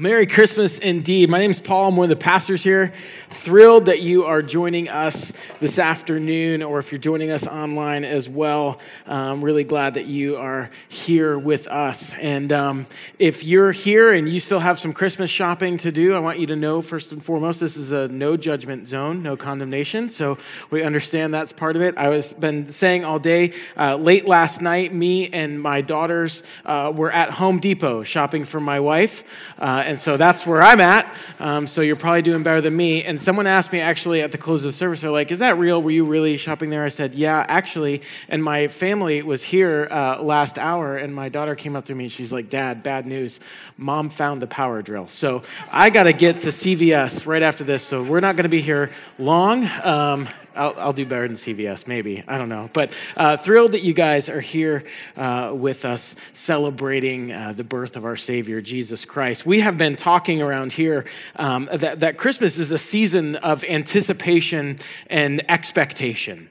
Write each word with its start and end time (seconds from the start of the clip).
Merry 0.00 0.28
Christmas 0.28 0.78
indeed. 0.78 1.28
My 1.28 1.40
name 1.40 1.50
is 1.50 1.58
Paul. 1.58 1.88
I'm 1.88 1.96
one 1.96 2.04
of 2.04 2.16
the 2.16 2.24
pastors 2.24 2.62
here. 2.62 2.92
Thrilled 3.30 3.86
that 3.86 4.00
you 4.00 4.26
are 4.26 4.42
joining 4.42 4.88
us 4.88 5.32
this 5.58 5.80
afternoon, 5.80 6.62
or 6.62 6.78
if 6.78 6.92
you're 6.92 7.00
joining 7.00 7.32
us 7.32 7.48
online 7.48 8.04
as 8.04 8.28
well. 8.28 8.78
I'm 9.08 9.42
really 9.42 9.64
glad 9.64 9.94
that 9.94 10.06
you 10.06 10.36
are 10.36 10.70
here 10.88 11.36
with 11.36 11.66
us. 11.66 12.14
And 12.14 12.52
um, 12.52 12.86
if 13.18 13.42
you're 13.42 13.72
here 13.72 14.12
and 14.12 14.28
you 14.28 14.38
still 14.38 14.60
have 14.60 14.78
some 14.78 14.92
Christmas 14.92 15.32
shopping 15.32 15.78
to 15.78 15.90
do, 15.90 16.14
I 16.14 16.20
want 16.20 16.38
you 16.38 16.46
to 16.46 16.54
know 16.54 16.80
first 16.80 17.10
and 17.10 17.20
foremost, 17.20 17.58
this 17.58 17.76
is 17.76 17.90
a 17.90 18.06
no 18.06 18.36
judgment 18.36 18.86
zone, 18.86 19.24
no 19.24 19.36
condemnation. 19.36 20.10
So 20.10 20.38
we 20.70 20.84
understand 20.84 21.34
that's 21.34 21.50
part 21.50 21.74
of 21.74 21.82
it. 21.82 21.98
I 21.98 22.08
was 22.08 22.32
been 22.32 22.68
saying 22.68 23.04
all 23.04 23.18
day. 23.18 23.52
Uh, 23.76 23.96
late 23.96 24.28
last 24.28 24.62
night, 24.62 24.94
me 24.94 25.28
and 25.30 25.60
my 25.60 25.80
daughters 25.80 26.44
uh, 26.64 26.92
were 26.94 27.10
at 27.10 27.30
Home 27.32 27.58
Depot 27.58 28.04
shopping 28.04 28.44
for 28.44 28.60
my 28.60 28.78
wife. 28.78 29.24
Uh, 29.58 29.86
and 29.88 29.98
so 29.98 30.18
that's 30.18 30.46
where 30.46 30.62
I'm 30.62 30.82
at. 30.82 31.10
Um, 31.40 31.66
so 31.66 31.80
you're 31.80 31.96
probably 31.96 32.20
doing 32.20 32.42
better 32.42 32.60
than 32.60 32.76
me. 32.76 33.04
And 33.04 33.18
someone 33.18 33.46
asked 33.46 33.72
me 33.72 33.80
actually 33.80 34.20
at 34.20 34.32
the 34.32 34.38
close 34.38 34.62
of 34.62 34.68
the 34.68 34.76
service, 34.76 35.00
they're 35.00 35.10
like, 35.10 35.32
"Is 35.32 35.38
that 35.38 35.56
real? 35.56 35.80
Were 35.80 35.90
you 35.90 36.04
really 36.04 36.36
shopping 36.36 36.68
there?" 36.68 36.84
I 36.84 36.90
said, 36.90 37.14
"Yeah, 37.14 37.42
actually." 37.48 38.02
And 38.28 38.44
my 38.44 38.68
family 38.68 39.22
was 39.22 39.42
here 39.42 39.88
uh, 39.90 40.20
last 40.20 40.58
hour, 40.58 40.98
and 40.98 41.14
my 41.14 41.30
daughter 41.30 41.54
came 41.54 41.74
up 41.74 41.86
to 41.86 41.94
me 41.94 42.04
and 42.04 42.12
she's 42.12 42.32
like, 42.32 42.50
"Dad, 42.50 42.82
bad 42.82 43.06
news. 43.06 43.40
Mom 43.78 44.10
found 44.10 44.42
the 44.42 44.46
power 44.46 44.82
drill." 44.82 45.08
So 45.08 45.42
I 45.72 45.88
got 45.88 46.02
to 46.02 46.12
get 46.12 46.40
to 46.40 46.48
CVS 46.50 47.26
right 47.26 47.42
after 47.42 47.64
this. 47.64 47.82
So 47.82 48.02
we're 48.02 48.20
not 48.20 48.36
going 48.36 48.42
to 48.42 48.50
be 48.50 48.60
here 48.60 48.90
long. 49.18 49.64
Um, 49.82 50.28
I'll, 50.58 50.74
I'll, 50.78 50.92
do 50.92 51.06
better 51.06 51.28
than 51.28 51.36
CVS, 51.36 51.86
maybe. 51.86 52.24
I 52.26 52.36
don't 52.36 52.48
know. 52.48 52.68
But 52.72 52.90
uh, 53.16 53.36
thrilled 53.36 53.72
that 53.72 53.82
you 53.82 53.94
guys 53.94 54.28
are 54.28 54.40
here 54.40 54.84
uh, 55.16 55.52
with 55.54 55.84
us 55.84 56.16
celebrating 56.32 57.32
uh, 57.32 57.52
the 57.52 57.64
birth 57.64 57.96
of 57.96 58.04
our 58.04 58.16
Savior, 58.16 58.60
Jesus 58.60 59.04
Christ. 59.04 59.46
We 59.46 59.60
have 59.60 59.78
been 59.78 59.96
talking 59.96 60.42
around 60.42 60.72
here 60.72 61.04
um, 61.36 61.68
that, 61.72 62.00
that 62.00 62.18
Christmas 62.18 62.58
is 62.58 62.72
a 62.72 62.78
season 62.78 63.36
of 63.36 63.64
anticipation 63.64 64.76
and 65.08 65.48
expectation. 65.48 66.50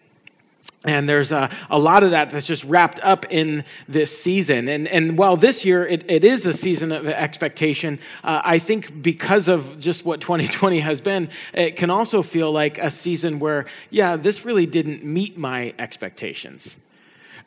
And 0.86 1.10
there's 1.10 1.32
a, 1.32 1.50
a 1.70 1.80
lot 1.80 2.04
of 2.04 2.12
that 2.12 2.30
that's 2.32 2.46
just 2.46 2.64
wrapped 2.64 3.00
up 3.02 3.26
in 3.32 3.66
this 3.88 4.16
season. 4.18 4.70
And, 4.70 4.88
and 4.88 5.18
while 5.18 5.36
this 5.36 5.66
year 5.66 5.86
it, 5.86 6.10
it 6.10 6.24
is 6.24 6.46
a 6.46 6.54
season 6.54 6.92
of 6.92 7.08
expectation, 7.08 8.00
uh, 8.24 8.42
I 8.44 8.60
think 8.60 9.02
because 9.02 9.48
of 9.48 9.80
just 9.80 10.06
what 10.06 10.22
2020 10.28 10.80
has 10.80 11.02
been, 11.02 11.30
it 11.54 11.76
can 11.76 11.90
also 11.90 12.22
feel 12.22 12.52
like 12.52 12.78
a 12.78 12.92
season 12.92 13.40
where, 13.40 13.66
yeah, 13.90 14.18
this 14.18 14.46
really 14.46 14.66
didn't 14.66 15.04
meet 15.04 15.38
my 15.38 15.74
expectations. 15.80 16.78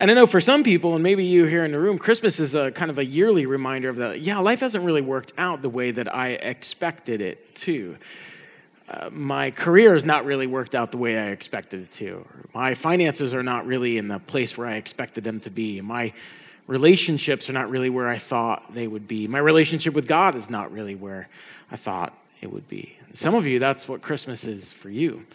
And 0.01 0.11
I 0.11 0.15
know 0.15 0.27
for 0.27 0.41
some 0.41 0.65
people, 0.65 0.95
and 0.95 1.03
maybe 1.03 1.25
you 1.25 1.45
here 1.45 1.63
in 1.63 1.73
the 1.73 1.79
room, 1.79 1.99
Christmas 1.99 2.41
is 2.41 2.55
a 2.55 2.71
kind 2.73 2.91
of 2.91 2.99
a 2.99 3.05
yearly 3.05 3.45
reminder 3.45 3.91
of 3.91 3.97
the, 3.97 4.19
yeah, 4.19 4.39
life 4.39 4.61
hasn't 4.61 4.85
really 4.85 5.03
worked 5.03 5.35
out 5.37 5.61
the 5.61 5.69
way 5.69 5.91
that 5.91 6.13
I 6.15 6.31
expected 6.31 7.21
it 7.21 7.55
to. 7.57 7.97
My 9.11 9.51
career 9.51 9.95
has 9.95 10.05
not 10.05 10.25
really 10.25 10.47
worked 10.47 10.75
out 10.75 10.91
the 10.91 10.99
way 10.99 11.19
I 11.19 11.29
expected 11.29 11.83
it 11.83 11.91
to. 11.93 12.27
My 12.55 12.75
finances 12.75 13.35
are 13.35 13.43
not 13.43 13.67
really 13.67 13.99
in 13.99 14.09
the 14.09 14.19
place 14.19 14.57
where 14.59 14.67
I 14.67 14.77
expected 14.77 15.25
them 15.25 15.41
to 15.41 15.51
be. 15.51 15.81
My 15.81 16.13
relationships 16.67 17.51
are 17.51 17.53
not 17.53 17.71
really 17.71 17.91
where 17.91 18.09
I 18.09 18.19
thought 18.19 18.73
they 18.73 18.87
would 18.87 19.09
be. 19.09 19.27
My 19.27 19.39
relationship 19.39 19.95
with 19.95 20.07
God 20.07 20.35
is 20.35 20.49
not 20.51 20.73
really 20.73 20.95
where 20.95 21.29
I 21.71 21.77
thought 21.77 22.17
it 22.41 22.53
would 22.53 22.69
be. 22.69 22.97
Some 23.13 23.35
of 23.35 23.47
you, 23.47 23.59
that's 23.59 23.89
what 23.89 24.03
Christmas 24.03 24.45
is 24.45 24.73
for 24.73 24.89
you. 24.89 25.27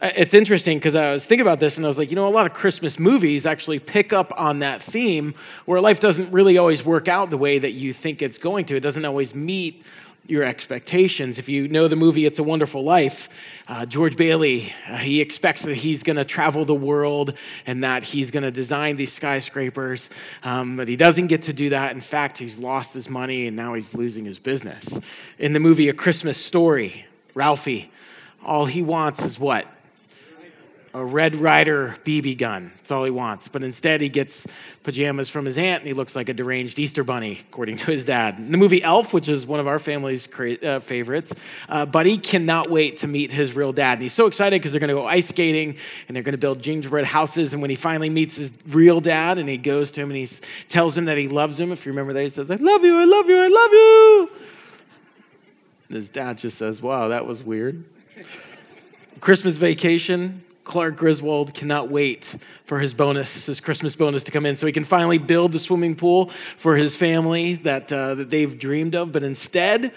Uh, 0.00 0.10
it's 0.16 0.34
interesting 0.34 0.76
because 0.76 0.94
I 0.94 1.12
was 1.12 1.24
thinking 1.24 1.46
about 1.46 1.60
this 1.60 1.76
and 1.76 1.86
I 1.86 1.88
was 1.88 1.96
like, 1.96 2.10
you 2.10 2.16
know, 2.16 2.26
a 2.26 2.30
lot 2.30 2.46
of 2.46 2.52
Christmas 2.52 2.98
movies 2.98 3.46
actually 3.46 3.78
pick 3.78 4.12
up 4.12 4.32
on 4.36 4.58
that 4.58 4.82
theme 4.82 5.34
where 5.64 5.80
life 5.80 6.00
doesn't 6.00 6.32
really 6.32 6.58
always 6.58 6.84
work 6.84 7.08
out 7.08 7.30
the 7.30 7.38
way 7.38 7.58
that 7.58 7.70
you 7.70 7.92
think 7.92 8.20
it's 8.20 8.38
going 8.38 8.64
to. 8.66 8.76
It 8.76 8.80
doesn't 8.80 9.04
always 9.04 9.34
meet 9.34 9.84
your 10.26 10.42
expectations. 10.42 11.38
If 11.38 11.48
you 11.48 11.68
know 11.68 11.86
the 11.86 11.96
movie 11.96 12.24
It's 12.24 12.38
a 12.38 12.42
Wonderful 12.42 12.82
Life, 12.82 13.28
uh, 13.68 13.84
George 13.84 14.16
Bailey, 14.16 14.72
uh, 14.88 14.96
he 14.96 15.20
expects 15.20 15.62
that 15.62 15.74
he's 15.74 16.02
going 16.02 16.16
to 16.16 16.24
travel 16.24 16.64
the 16.64 16.74
world 16.74 17.34
and 17.66 17.84
that 17.84 18.02
he's 18.02 18.30
going 18.30 18.42
to 18.42 18.50
design 18.50 18.96
these 18.96 19.12
skyscrapers, 19.12 20.08
um, 20.42 20.76
but 20.76 20.88
he 20.88 20.96
doesn't 20.96 21.26
get 21.26 21.42
to 21.42 21.52
do 21.52 21.70
that. 21.70 21.92
In 21.92 22.00
fact, 22.00 22.38
he's 22.38 22.58
lost 22.58 22.94
his 22.94 23.10
money 23.10 23.46
and 23.46 23.56
now 23.56 23.74
he's 23.74 23.92
losing 23.94 24.24
his 24.24 24.38
business. 24.38 24.98
In 25.38 25.52
the 25.52 25.60
movie 25.60 25.88
A 25.88 25.92
Christmas 25.92 26.38
Story, 26.38 27.04
Ralphie, 27.34 27.90
all 28.42 28.64
he 28.64 28.82
wants 28.82 29.24
is 29.24 29.38
what? 29.38 29.66
A 30.94 31.04
Red 31.04 31.34
Ryder 31.34 31.96
BB 32.04 32.38
gun. 32.38 32.70
That's 32.76 32.92
all 32.92 33.02
he 33.02 33.10
wants. 33.10 33.48
But 33.48 33.64
instead, 33.64 34.00
he 34.00 34.08
gets 34.08 34.46
pajamas 34.84 35.28
from 35.28 35.44
his 35.44 35.58
aunt 35.58 35.80
and 35.80 35.88
he 35.88 35.92
looks 35.92 36.14
like 36.14 36.28
a 36.28 36.32
deranged 36.32 36.78
Easter 36.78 37.02
bunny, 37.02 37.40
according 37.50 37.78
to 37.78 37.90
his 37.90 38.04
dad. 38.04 38.38
In 38.38 38.52
the 38.52 38.58
movie 38.58 38.80
Elf, 38.80 39.12
which 39.12 39.28
is 39.28 39.44
one 39.44 39.58
of 39.58 39.66
our 39.66 39.80
family's 39.80 40.28
uh, 40.32 40.78
favorites, 40.78 41.34
uh, 41.68 41.84
Buddy 41.84 42.16
cannot 42.16 42.70
wait 42.70 42.98
to 42.98 43.08
meet 43.08 43.32
his 43.32 43.56
real 43.56 43.72
dad. 43.72 43.94
And 43.94 44.02
he's 44.02 44.12
so 44.12 44.26
excited 44.26 44.60
because 44.60 44.70
they're 44.70 44.80
going 44.80 44.88
to 44.88 44.94
go 44.94 45.04
ice 45.04 45.28
skating 45.28 45.76
and 46.06 46.14
they're 46.14 46.22
going 46.22 46.32
to 46.32 46.38
build 46.38 46.62
gingerbread 46.62 47.04
houses. 47.04 47.52
And 47.54 47.60
when 47.60 47.70
he 47.70 47.76
finally 47.76 48.08
meets 48.08 48.36
his 48.36 48.56
real 48.68 49.00
dad 49.00 49.38
and 49.38 49.48
he 49.48 49.58
goes 49.58 49.90
to 49.92 50.00
him 50.00 50.10
and 50.10 50.16
he 50.16 50.28
tells 50.68 50.96
him 50.96 51.06
that 51.06 51.18
he 51.18 51.26
loves 51.26 51.58
him, 51.58 51.72
if 51.72 51.84
you 51.86 51.90
remember 51.90 52.12
that, 52.12 52.22
he 52.22 52.28
says, 52.28 52.52
I 52.52 52.56
love 52.56 52.84
you, 52.84 52.96
I 52.96 53.04
love 53.04 53.28
you, 53.28 53.42
I 53.42 53.48
love 53.48 53.72
you. 53.72 54.30
And 55.88 55.96
his 55.96 56.08
dad 56.08 56.38
just 56.38 56.56
says, 56.56 56.80
Wow, 56.80 57.08
that 57.08 57.26
was 57.26 57.42
weird. 57.42 57.84
Christmas 59.20 59.56
vacation, 59.56 60.44
Clark 60.64 60.96
Griswold 60.96 61.52
cannot 61.52 61.90
wait 61.90 62.36
for 62.64 62.78
his 62.78 62.94
bonus, 62.94 63.46
his 63.46 63.60
Christmas 63.60 63.94
bonus 63.94 64.24
to 64.24 64.32
come 64.32 64.46
in 64.46 64.56
so 64.56 64.66
he 64.66 64.72
can 64.72 64.84
finally 64.84 65.18
build 65.18 65.52
the 65.52 65.58
swimming 65.58 65.94
pool 65.94 66.30
for 66.56 66.74
his 66.74 66.96
family 66.96 67.54
that, 67.56 67.92
uh, 67.92 68.14
that 68.14 68.30
they've 68.30 68.58
dreamed 68.58 68.94
of. 68.94 69.12
But 69.12 69.22
instead, 69.22 69.92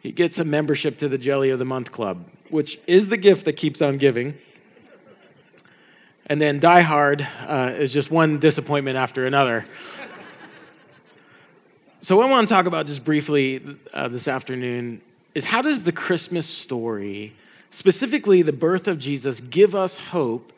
he 0.00 0.10
gets 0.10 0.38
a 0.38 0.44
membership 0.44 0.96
to 0.98 1.08
the 1.08 1.18
Jelly 1.18 1.50
of 1.50 1.58
the 1.58 1.66
Month 1.66 1.92
Club, 1.92 2.24
which 2.48 2.80
is 2.86 3.10
the 3.10 3.18
gift 3.18 3.44
that 3.44 3.54
keeps 3.54 3.82
on 3.82 3.98
giving. 3.98 4.34
And 6.26 6.40
then 6.40 6.58
Die 6.58 6.80
Hard 6.80 7.26
uh, 7.46 7.74
is 7.76 7.92
just 7.92 8.10
one 8.10 8.38
disappointment 8.38 8.96
after 8.96 9.26
another. 9.26 9.66
so, 12.00 12.16
what 12.16 12.26
I 12.26 12.30
want 12.30 12.48
to 12.48 12.54
talk 12.54 12.66
about 12.66 12.86
just 12.86 13.04
briefly 13.04 13.62
uh, 13.92 14.08
this 14.08 14.28
afternoon 14.28 15.00
is 15.34 15.44
how 15.44 15.62
does 15.62 15.84
the 15.84 15.92
Christmas 15.92 16.46
story 16.46 17.34
specifically 17.70 18.42
the 18.42 18.52
birth 18.52 18.88
of 18.88 18.98
Jesus, 18.98 19.40
give 19.40 19.74
us 19.74 19.98
hope 19.98 20.52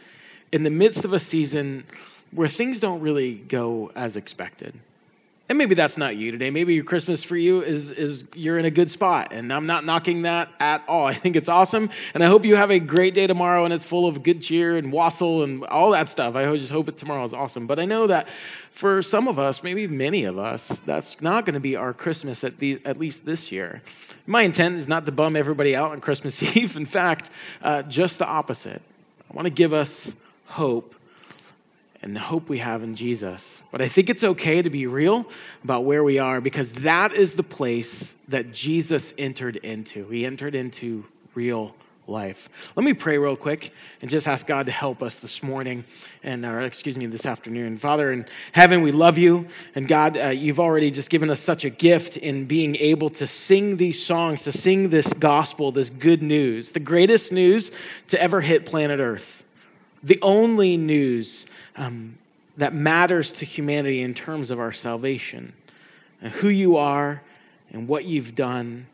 in 0.52 0.62
the 0.62 0.70
midst 0.70 1.04
of 1.04 1.12
a 1.12 1.18
season 1.18 1.84
where 2.32 2.48
things 2.48 2.80
don't 2.80 3.00
really 3.00 3.34
go 3.34 3.90
as 3.94 4.16
expected. 4.16 4.74
And 5.50 5.58
maybe 5.58 5.74
that's 5.74 5.98
not 5.98 6.14
you 6.14 6.30
today. 6.30 6.48
Maybe 6.50 6.74
your 6.74 6.84
Christmas 6.84 7.24
for 7.24 7.36
you 7.36 7.60
is, 7.60 7.90
is 7.90 8.22
you're 8.36 8.56
in 8.56 8.66
a 8.66 8.70
good 8.70 8.88
spot. 8.88 9.32
And 9.32 9.52
I'm 9.52 9.66
not 9.66 9.84
knocking 9.84 10.22
that 10.22 10.48
at 10.60 10.84
all. 10.86 11.06
I 11.08 11.12
think 11.14 11.34
it's 11.34 11.48
awesome. 11.48 11.90
And 12.14 12.22
I 12.22 12.28
hope 12.28 12.44
you 12.44 12.54
have 12.54 12.70
a 12.70 12.78
great 12.78 13.14
day 13.14 13.26
tomorrow 13.26 13.64
and 13.64 13.74
it's 13.74 13.84
full 13.84 14.06
of 14.06 14.22
good 14.22 14.42
cheer 14.42 14.76
and 14.76 14.92
wassail 14.92 15.42
and 15.42 15.64
all 15.64 15.90
that 15.90 16.08
stuff. 16.08 16.36
I 16.36 16.44
just 16.56 16.70
hope 16.70 16.88
it 16.88 16.96
tomorrow 16.96 17.24
is 17.24 17.32
awesome. 17.32 17.66
But 17.66 17.80
I 17.80 17.84
know 17.84 18.06
that 18.06 18.28
for 18.70 19.02
some 19.02 19.26
of 19.26 19.40
us, 19.40 19.64
maybe 19.64 19.88
many 19.88 20.22
of 20.22 20.38
us, 20.38 20.68
that's 20.86 21.20
not 21.20 21.46
going 21.46 21.54
to 21.54 21.60
be 21.60 21.74
our 21.74 21.92
Christmas 21.92 22.44
at, 22.44 22.58
the, 22.58 22.80
at 22.84 23.00
least 23.00 23.26
this 23.26 23.50
year. 23.50 23.82
My 24.28 24.42
intent 24.42 24.76
is 24.76 24.86
not 24.86 25.04
to 25.06 25.10
bum 25.10 25.34
everybody 25.34 25.74
out 25.74 25.90
on 25.90 26.00
Christmas 26.00 26.40
Eve. 26.56 26.76
In 26.76 26.86
fact, 26.86 27.28
uh, 27.60 27.82
just 27.82 28.20
the 28.20 28.26
opposite. 28.26 28.82
I 29.28 29.34
want 29.34 29.46
to 29.46 29.50
give 29.50 29.72
us 29.72 30.14
hope 30.46 30.94
and 32.02 32.16
the 32.16 32.20
hope 32.20 32.48
we 32.48 32.58
have 32.58 32.82
in 32.82 32.96
Jesus. 32.96 33.62
But 33.70 33.82
I 33.82 33.88
think 33.88 34.08
it's 34.08 34.24
okay 34.24 34.62
to 34.62 34.70
be 34.70 34.86
real 34.86 35.26
about 35.62 35.84
where 35.84 36.02
we 36.02 36.18
are 36.18 36.40
because 36.40 36.72
that 36.72 37.12
is 37.12 37.34
the 37.34 37.42
place 37.42 38.14
that 38.28 38.52
Jesus 38.52 39.12
entered 39.18 39.56
into. 39.56 40.08
He 40.08 40.24
entered 40.24 40.54
into 40.54 41.04
real 41.34 41.74
life. 42.06 42.48
Let 42.74 42.84
me 42.84 42.92
pray 42.92 43.18
real 43.18 43.36
quick 43.36 43.72
and 44.00 44.10
just 44.10 44.26
ask 44.26 44.46
God 44.46 44.66
to 44.66 44.72
help 44.72 45.02
us 45.02 45.18
this 45.18 45.42
morning 45.42 45.84
and 46.22 46.44
or 46.44 46.62
excuse 46.62 46.96
me 46.96 47.06
this 47.06 47.24
afternoon. 47.24 47.78
Father 47.78 48.12
in 48.12 48.26
heaven, 48.52 48.82
we 48.82 48.92
love 48.92 49.16
you 49.16 49.46
and 49.74 49.86
God, 49.86 50.16
uh, 50.16 50.28
you've 50.28 50.58
already 50.58 50.90
just 50.90 51.08
given 51.08 51.30
us 51.30 51.40
such 51.40 51.64
a 51.64 51.70
gift 51.70 52.16
in 52.16 52.46
being 52.46 52.76
able 52.76 53.10
to 53.10 53.26
sing 53.26 53.76
these 53.76 54.04
songs, 54.04 54.42
to 54.44 54.52
sing 54.52 54.90
this 54.90 55.12
gospel, 55.12 55.70
this 55.70 55.90
good 55.90 56.22
news, 56.22 56.72
the 56.72 56.80
greatest 56.80 57.32
news 57.32 57.70
to 58.08 58.20
ever 58.20 58.40
hit 58.40 58.66
planet 58.66 59.00
Earth. 59.00 59.44
The 60.02 60.18
only 60.22 60.76
news 60.76 61.46
um, 61.76 62.18
that 62.56 62.74
matters 62.74 63.32
to 63.32 63.44
humanity 63.44 64.02
in 64.02 64.14
terms 64.14 64.50
of 64.50 64.58
our 64.58 64.72
salvation 64.72 65.52
and 66.22 66.32
who 66.32 66.48
you 66.48 66.76
are 66.76 67.22
and 67.72 67.86
what 67.86 68.04
you've 68.04 68.34
done. 68.34 68.86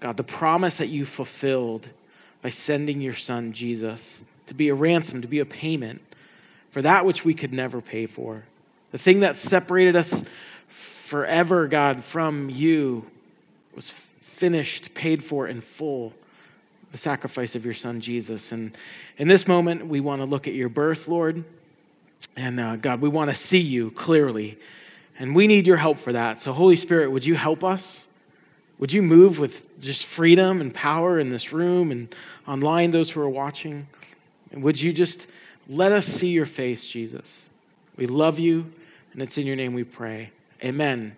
God, 0.00 0.16
the 0.16 0.24
promise 0.24 0.78
that 0.78 0.88
you 0.88 1.04
fulfilled 1.04 1.88
by 2.42 2.48
sending 2.48 3.00
your 3.00 3.14
son, 3.14 3.52
Jesus, 3.52 4.22
to 4.46 4.54
be 4.54 4.68
a 4.68 4.74
ransom, 4.74 5.22
to 5.22 5.28
be 5.28 5.40
a 5.40 5.44
payment 5.44 6.00
for 6.70 6.82
that 6.82 7.04
which 7.04 7.24
we 7.24 7.34
could 7.34 7.52
never 7.52 7.80
pay 7.80 8.06
for. 8.06 8.44
The 8.92 8.98
thing 8.98 9.20
that 9.20 9.36
separated 9.36 9.96
us 9.96 10.24
forever, 10.68 11.68
God, 11.68 12.04
from 12.04 12.48
you 12.50 13.06
was 13.74 13.90
finished, 13.90 14.94
paid 14.94 15.22
for 15.22 15.46
in 15.46 15.60
full 15.60 16.14
the 16.92 16.98
sacrifice 16.98 17.54
of 17.54 17.64
your 17.64 17.74
son 17.74 18.00
Jesus. 18.00 18.52
And 18.52 18.76
in 19.16 19.28
this 19.28 19.46
moment, 19.46 19.86
we 19.86 20.00
want 20.00 20.22
to 20.22 20.26
look 20.26 20.48
at 20.48 20.54
your 20.54 20.68
birth, 20.68 21.08
Lord. 21.08 21.44
And 22.36 22.58
uh, 22.58 22.76
God, 22.76 23.00
we 23.00 23.08
want 23.08 23.30
to 23.30 23.36
see 23.36 23.60
you 23.60 23.90
clearly. 23.92 24.58
And 25.18 25.34
we 25.34 25.46
need 25.46 25.66
your 25.66 25.76
help 25.76 25.98
for 25.98 26.12
that. 26.12 26.40
So, 26.40 26.52
Holy 26.52 26.76
Spirit, 26.76 27.10
would 27.10 27.24
you 27.24 27.34
help 27.34 27.62
us? 27.62 28.06
Would 28.78 28.92
you 28.92 29.02
move 29.02 29.38
with 29.38 29.78
just 29.80 30.06
freedom 30.06 30.60
and 30.60 30.72
power 30.72 31.18
in 31.20 31.28
this 31.28 31.52
room 31.52 31.90
and 31.92 32.14
online, 32.48 32.90
those 32.90 33.10
who 33.10 33.20
are 33.20 33.28
watching? 33.28 33.86
And 34.52 34.62
would 34.62 34.80
you 34.80 34.92
just 34.92 35.26
let 35.68 35.92
us 35.92 36.06
see 36.06 36.28
your 36.28 36.46
face, 36.46 36.86
Jesus? 36.86 37.44
We 37.96 38.06
love 38.06 38.38
you, 38.38 38.72
and 39.12 39.20
it's 39.20 39.36
in 39.36 39.46
your 39.46 39.56
name 39.56 39.74
we 39.74 39.84
pray. 39.84 40.30
Amen. 40.64 41.14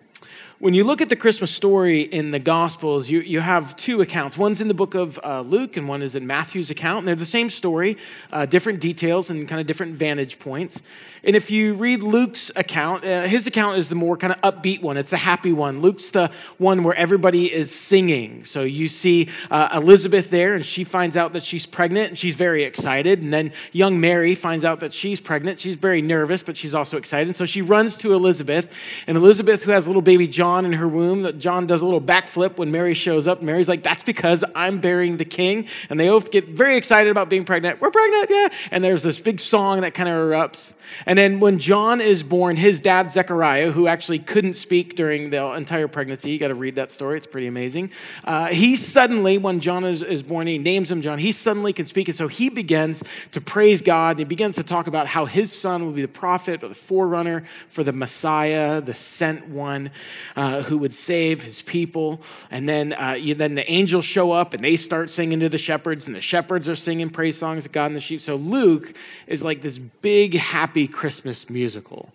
When 0.63 0.73
you 0.73 0.85
look 0.85 1.01
at 1.01 1.09
the 1.09 1.17
Christmas 1.17 1.51
story 1.51 2.03
in 2.03 2.31
the 2.31 2.39
Gospels, 2.39 3.09
you, 3.09 3.19
you 3.19 3.41
have 3.41 3.75
two 3.75 3.99
accounts. 3.99 4.37
One's 4.37 4.61
in 4.61 4.69
the 4.69 4.73
book 4.73 4.95
of 4.95 5.19
uh, 5.21 5.41
Luke, 5.41 5.75
and 5.75 5.89
one 5.89 6.01
is 6.01 6.15
in 6.15 6.25
Matthew's 6.25 6.69
account. 6.69 6.99
And 6.99 7.07
they're 7.09 7.15
the 7.15 7.25
same 7.25 7.49
story, 7.49 7.97
uh, 8.31 8.45
different 8.45 8.79
details 8.79 9.29
and 9.29 9.45
kind 9.45 9.59
of 9.59 9.67
different 9.67 9.95
vantage 9.95 10.39
points. 10.39 10.81
And 11.25 11.35
if 11.35 11.51
you 11.51 11.73
read 11.73 12.01
Luke's 12.01 12.49
account, 12.55 13.03
uh, 13.03 13.23
his 13.23 13.45
account 13.45 13.77
is 13.77 13.89
the 13.89 13.95
more 13.95 14.15
kind 14.15 14.33
of 14.33 14.39
upbeat 14.39 14.81
one. 14.81 14.95
It's 14.95 15.09
the 15.09 15.17
happy 15.17 15.51
one. 15.51 15.81
Luke's 15.81 16.11
the 16.11 16.31
one 16.57 16.85
where 16.85 16.95
everybody 16.95 17.53
is 17.53 17.73
singing. 17.73 18.45
So 18.45 18.63
you 18.63 18.87
see 18.87 19.29
uh, 19.51 19.67
Elizabeth 19.73 20.29
there, 20.29 20.53
and 20.53 20.65
she 20.65 20.85
finds 20.85 21.17
out 21.17 21.33
that 21.33 21.43
she's 21.43 21.65
pregnant, 21.65 22.09
and 22.09 22.17
she's 22.17 22.35
very 22.35 22.63
excited. 22.63 23.21
And 23.21 23.33
then 23.33 23.51
young 23.73 23.99
Mary 23.99 24.33
finds 24.33 24.63
out 24.63 24.79
that 24.79 24.93
she's 24.93 25.19
pregnant. 25.19 25.59
She's 25.59 25.75
very 25.75 26.01
nervous, 26.01 26.41
but 26.41 26.55
she's 26.55 26.73
also 26.73 26.95
excited. 26.95 27.35
So 27.35 27.45
she 27.45 27.61
runs 27.61 27.97
to 27.97 28.13
Elizabeth, 28.13 28.73
and 29.07 29.17
Elizabeth, 29.17 29.63
who 29.63 29.71
has 29.71 29.87
little 29.87 30.01
baby 30.01 30.25
John 30.25 30.52
in 30.59 30.73
her 30.73 30.87
womb, 30.87 31.23
That 31.23 31.39
John 31.39 31.67
does 31.67 31.81
a 31.81 31.85
little 31.85 32.01
backflip 32.01 32.57
when 32.57 32.71
Mary 32.71 32.93
shows 32.93 33.27
up. 33.27 33.41
Mary's 33.41 33.67
like, 33.67 33.83
"That's 33.83 34.03
because 34.03 34.43
I'm 34.55 34.79
bearing 34.79 35.17
the 35.17 35.25
King," 35.25 35.67
and 35.89 35.99
they 35.99 36.07
both 36.07 36.31
get 36.31 36.47
very 36.49 36.77
excited 36.77 37.09
about 37.09 37.29
being 37.29 37.45
pregnant. 37.45 37.81
We're 37.81 37.91
pregnant, 37.91 38.29
yeah! 38.29 38.49
And 38.71 38.83
there's 38.83 39.03
this 39.03 39.19
big 39.19 39.39
song 39.39 39.81
that 39.81 39.93
kind 39.93 40.09
of 40.09 40.15
erupts. 40.15 40.73
And 41.05 41.17
then 41.17 41.39
when 41.39 41.59
John 41.59 42.01
is 42.01 42.23
born, 42.23 42.55
his 42.55 42.81
dad, 42.81 43.11
Zechariah, 43.11 43.71
who 43.71 43.87
actually 43.87 44.19
couldn't 44.19 44.53
speak 44.53 44.95
during 44.95 45.29
the 45.29 45.43
entire 45.53 45.87
pregnancy, 45.87 46.31
you 46.31 46.39
got 46.39 46.49
to 46.49 46.55
read 46.55 46.75
that 46.75 46.91
story, 46.91 47.17
it's 47.17 47.27
pretty 47.27 47.47
amazing. 47.47 47.91
Uh, 48.23 48.47
he 48.47 48.75
suddenly, 48.75 49.37
when 49.37 49.59
John 49.59 49.83
is, 49.83 50.01
is 50.01 50.23
born, 50.23 50.47
he 50.47 50.57
names 50.57 50.91
him 50.91 51.01
John, 51.01 51.19
he 51.19 51.31
suddenly 51.31 51.73
can 51.73 51.85
speak. 51.85 52.07
And 52.07 52.15
so 52.15 52.27
he 52.27 52.49
begins 52.49 53.03
to 53.31 53.41
praise 53.41 53.81
God. 53.81 54.19
He 54.19 54.25
begins 54.25 54.55
to 54.57 54.63
talk 54.63 54.87
about 54.87 55.07
how 55.07 55.25
his 55.25 55.51
son 55.51 55.85
will 55.85 55.93
be 55.93 56.01
the 56.01 56.07
prophet 56.07 56.63
or 56.63 56.67
the 56.67 56.75
forerunner 56.75 57.43
for 57.69 57.83
the 57.83 57.93
Messiah, 57.93 58.81
the 58.81 58.93
sent 58.93 59.47
one 59.47 59.91
uh, 60.35 60.42
who 60.61 60.77
would 60.77 60.93
save 60.93 61.43
his 61.43 61.61
people. 61.61 62.21
And 62.51 62.67
then, 62.67 62.93
uh, 62.93 63.13
you, 63.13 63.35
then 63.35 63.55
the 63.55 63.69
angels 63.69 64.05
show 64.05 64.31
up 64.31 64.53
and 64.53 64.63
they 64.63 64.75
start 64.75 65.09
singing 65.09 65.39
to 65.39 65.49
the 65.49 65.57
shepherds, 65.57 66.07
and 66.07 66.15
the 66.15 66.21
shepherds 66.21 66.69
are 66.69 66.75
singing 66.75 67.09
praise 67.09 67.37
songs 67.37 67.63
to 67.63 67.69
God 67.69 67.87
and 67.87 67.95
the 67.95 68.01
sheep. 68.01 68.21
So 68.21 68.35
Luke 68.35 68.93
is 69.27 69.43
like 69.43 69.61
this 69.61 69.77
big, 69.77 70.35
happy, 70.35 70.87
Christmas 70.87 71.49
musical. 71.49 72.13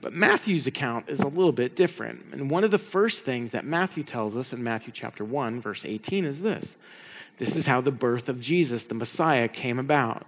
But 0.00 0.12
Matthew's 0.12 0.66
account 0.66 1.08
is 1.08 1.20
a 1.20 1.28
little 1.28 1.52
bit 1.52 1.76
different. 1.76 2.26
And 2.32 2.50
one 2.50 2.62
of 2.62 2.70
the 2.70 2.78
first 2.78 3.24
things 3.24 3.52
that 3.52 3.64
Matthew 3.64 4.02
tells 4.02 4.36
us 4.36 4.52
in 4.52 4.62
Matthew 4.62 4.92
chapter 4.92 5.24
1, 5.24 5.62
verse 5.62 5.84
18, 5.84 6.26
is 6.26 6.42
this 6.42 6.76
this 7.38 7.56
is 7.56 7.66
how 7.66 7.80
the 7.80 7.90
birth 7.90 8.28
of 8.28 8.40
Jesus, 8.40 8.84
the 8.84 8.94
Messiah, 8.94 9.48
came 9.48 9.78
about. 9.78 10.26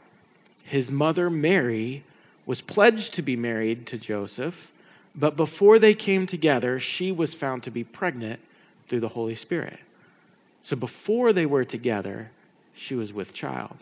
His 0.65 0.91
mother, 0.91 1.31
Mary, 1.31 2.05
was 2.47 2.61
pledged 2.61 3.15
to 3.15 3.23
be 3.23 3.37
married 3.37 3.87
to 3.88 3.99
Joseph, 3.99 4.73
but 5.16 5.36
before 5.36 5.78
they 5.78 5.94
came 5.94 6.26
together, 6.26 6.78
she 6.78 7.10
was 7.10 7.32
found 7.32 7.62
to 7.62 7.70
be 7.70 7.84
pregnant 7.84 8.40
through 8.86 9.00
the 9.00 9.08
Holy 9.08 9.34
Spirit. 9.34 9.78
So 10.62 10.76
before 10.76 11.32
they 11.32 11.46
were 11.46 11.64
together, 11.64 12.30
she 12.74 12.94
was 12.94 13.12
with 13.12 13.32
child. 13.32 13.76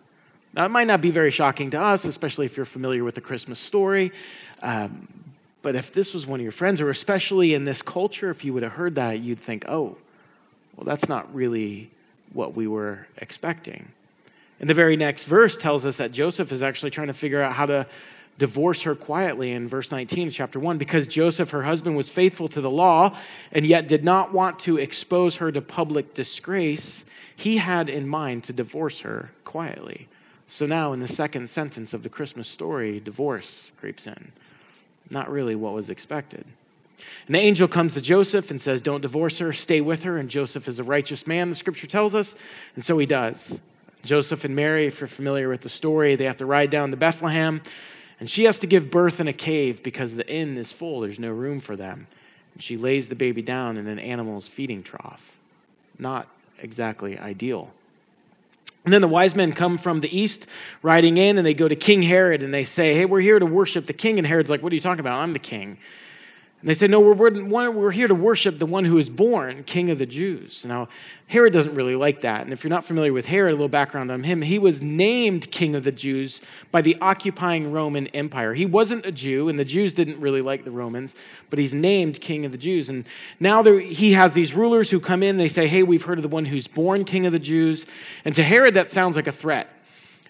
Now, 0.52 0.64
it 0.64 0.68
might 0.68 0.86
not 0.86 1.00
be 1.00 1.10
very 1.10 1.32
shocking 1.32 1.70
to 1.70 1.80
us, 1.80 2.04
especially 2.04 2.46
if 2.46 2.56
you're 2.56 2.66
familiar 2.66 3.02
with 3.02 3.16
the 3.16 3.20
Christmas 3.20 3.58
story. 3.58 4.12
Um, 4.62 5.08
but 5.62 5.74
if 5.74 5.92
this 5.92 6.14
was 6.14 6.26
one 6.26 6.38
of 6.38 6.42
your 6.44 6.52
friends, 6.52 6.80
or 6.80 6.90
especially 6.90 7.54
in 7.54 7.64
this 7.64 7.82
culture, 7.82 8.30
if 8.30 8.44
you 8.44 8.52
would 8.52 8.62
have 8.62 8.72
heard 8.72 8.94
that, 8.94 9.18
you'd 9.20 9.40
think, 9.40 9.64
oh, 9.66 9.96
well, 10.76 10.84
that's 10.84 11.08
not 11.08 11.34
really 11.34 11.90
what 12.32 12.54
we 12.54 12.68
were 12.68 13.06
expecting. 13.16 13.88
And 14.60 14.70
the 14.70 14.74
very 14.74 14.96
next 14.96 15.24
verse 15.24 15.56
tells 15.56 15.84
us 15.86 15.96
that 15.96 16.12
Joseph 16.12 16.52
is 16.52 16.62
actually 16.62 16.90
trying 16.90 17.08
to 17.08 17.14
figure 17.14 17.42
out 17.42 17.52
how 17.52 17.66
to 17.66 17.86
divorce 18.38 18.82
her 18.82 18.94
quietly 18.94 19.52
in 19.52 19.68
verse 19.68 19.90
19 19.90 20.30
chapter 20.30 20.58
1 20.58 20.78
because 20.78 21.06
Joseph, 21.06 21.50
her 21.50 21.62
husband, 21.62 21.96
was 21.96 22.10
faithful 22.10 22.48
to 22.48 22.60
the 22.60 22.70
law 22.70 23.16
and 23.52 23.64
yet 23.64 23.88
did 23.88 24.04
not 24.04 24.32
want 24.32 24.58
to 24.60 24.78
expose 24.78 25.36
her 25.36 25.52
to 25.52 25.60
public 25.60 26.14
disgrace. 26.14 27.04
He 27.36 27.58
had 27.58 27.88
in 27.88 28.08
mind 28.08 28.44
to 28.44 28.52
divorce 28.52 29.00
her 29.00 29.30
quietly. 29.44 30.08
So 30.48 30.66
now, 30.66 30.92
in 30.92 31.00
the 31.00 31.08
second 31.08 31.48
sentence 31.48 31.94
of 31.94 32.02
the 32.02 32.08
Christmas 32.08 32.48
story, 32.48 33.00
divorce 33.00 33.70
creeps 33.78 34.06
in. 34.06 34.32
Not 35.10 35.30
really 35.30 35.54
what 35.54 35.72
was 35.72 35.90
expected. 35.90 36.44
And 37.26 37.34
the 37.34 37.40
angel 37.40 37.66
comes 37.66 37.94
to 37.94 38.00
Joseph 38.00 38.50
and 38.50 38.60
says, 38.60 38.80
Don't 38.80 39.00
divorce 39.00 39.38
her, 39.38 39.52
stay 39.52 39.80
with 39.80 40.02
her. 40.04 40.18
And 40.18 40.28
Joseph 40.28 40.68
is 40.68 40.78
a 40.78 40.84
righteous 40.84 41.26
man, 41.26 41.50
the 41.50 41.56
scripture 41.56 41.86
tells 41.86 42.14
us. 42.14 42.36
And 42.74 42.84
so 42.84 42.98
he 42.98 43.06
does. 43.06 43.58
Joseph 44.04 44.44
and 44.44 44.54
Mary, 44.54 44.86
if 44.86 45.00
you're 45.00 45.08
familiar 45.08 45.48
with 45.48 45.62
the 45.62 45.68
story, 45.68 46.14
they 46.14 46.24
have 46.24 46.36
to 46.36 46.46
ride 46.46 46.70
down 46.70 46.90
to 46.90 46.96
Bethlehem. 46.96 47.62
And 48.20 48.30
she 48.30 48.44
has 48.44 48.58
to 48.60 48.66
give 48.66 48.90
birth 48.90 49.20
in 49.20 49.28
a 49.28 49.32
cave 49.32 49.82
because 49.82 50.16
the 50.16 50.28
inn 50.28 50.56
is 50.56 50.72
full. 50.72 51.00
There's 51.00 51.18
no 51.18 51.30
room 51.30 51.60
for 51.60 51.76
them. 51.76 52.06
And 52.54 52.62
she 52.62 52.76
lays 52.76 53.08
the 53.08 53.14
baby 53.14 53.42
down 53.42 53.76
in 53.76 53.86
an 53.86 53.98
animal's 53.98 54.46
feeding 54.46 54.82
trough. 54.82 55.36
Not 55.98 56.28
exactly 56.58 57.18
ideal. 57.18 57.72
And 58.84 58.92
then 58.92 59.00
the 59.00 59.08
wise 59.08 59.34
men 59.34 59.52
come 59.52 59.78
from 59.78 60.00
the 60.00 60.16
east 60.16 60.46
riding 60.82 61.16
in 61.16 61.38
and 61.38 61.46
they 61.46 61.54
go 61.54 61.68
to 61.68 61.76
King 61.76 62.02
Herod 62.02 62.42
and 62.42 62.52
they 62.52 62.64
say, 62.64 62.94
Hey, 62.94 63.06
we're 63.06 63.20
here 63.20 63.38
to 63.38 63.46
worship 63.46 63.86
the 63.86 63.92
king. 63.92 64.18
And 64.18 64.26
Herod's 64.26 64.50
like, 64.50 64.62
What 64.62 64.72
are 64.72 64.74
you 64.74 64.80
talking 64.80 65.00
about? 65.00 65.20
I'm 65.20 65.32
the 65.32 65.38
king. 65.38 65.78
And 66.64 66.70
they 66.70 66.74
say, 66.74 66.86
No, 66.86 66.98
we're, 66.98 67.12
we're, 67.12 67.70
we're 67.70 67.90
here 67.90 68.08
to 68.08 68.14
worship 68.14 68.58
the 68.58 68.64
one 68.64 68.86
who 68.86 68.96
is 68.96 69.10
born, 69.10 69.64
King 69.64 69.90
of 69.90 69.98
the 69.98 70.06
Jews. 70.06 70.64
Now, 70.64 70.88
Herod 71.26 71.52
doesn't 71.52 71.74
really 71.74 71.94
like 71.94 72.22
that. 72.22 72.40
And 72.40 72.54
if 72.54 72.64
you're 72.64 72.70
not 72.70 72.86
familiar 72.86 73.12
with 73.12 73.26
Herod, 73.26 73.50
a 73.50 73.56
little 73.56 73.68
background 73.68 74.10
on 74.10 74.22
him, 74.22 74.40
he 74.40 74.58
was 74.58 74.80
named 74.80 75.50
King 75.50 75.74
of 75.74 75.84
the 75.84 75.92
Jews 75.92 76.40
by 76.70 76.80
the 76.80 76.96
occupying 77.02 77.70
Roman 77.70 78.06
Empire. 78.08 78.54
He 78.54 78.64
wasn't 78.64 79.04
a 79.04 79.12
Jew, 79.12 79.50
and 79.50 79.58
the 79.58 79.64
Jews 79.66 79.92
didn't 79.92 80.20
really 80.20 80.40
like 80.40 80.64
the 80.64 80.70
Romans, 80.70 81.14
but 81.50 81.58
he's 81.58 81.74
named 81.74 82.22
King 82.22 82.46
of 82.46 82.52
the 82.52 82.56
Jews. 82.56 82.88
And 82.88 83.04
now 83.40 83.60
there, 83.60 83.78
he 83.78 84.12
has 84.12 84.32
these 84.32 84.54
rulers 84.54 84.88
who 84.88 85.00
come 85.00 85.22
in, 85.22 85.36
they 85.36 85.50
say, 85.50 85.66
Hey, 85.66 85.82
we've 85.82 86.04
heard 86.04 86.16
of 86.16 86.22
the 86.22 86.28
one 86.28 86.46
who's 86.46 86.66
born 86.66 87.04
King 87.04 87.26
of 87.26 87.32
the 87.32 87.38
Jews. 87.38 87.84
And 88.24 88.34
to 88.36 88.42
Herod, 88.42 88.72
that 88.72 88.90
sounds 88.90 89.16
like 89.16 89.26
a 89.26 89.32
threat. 89.32 89.68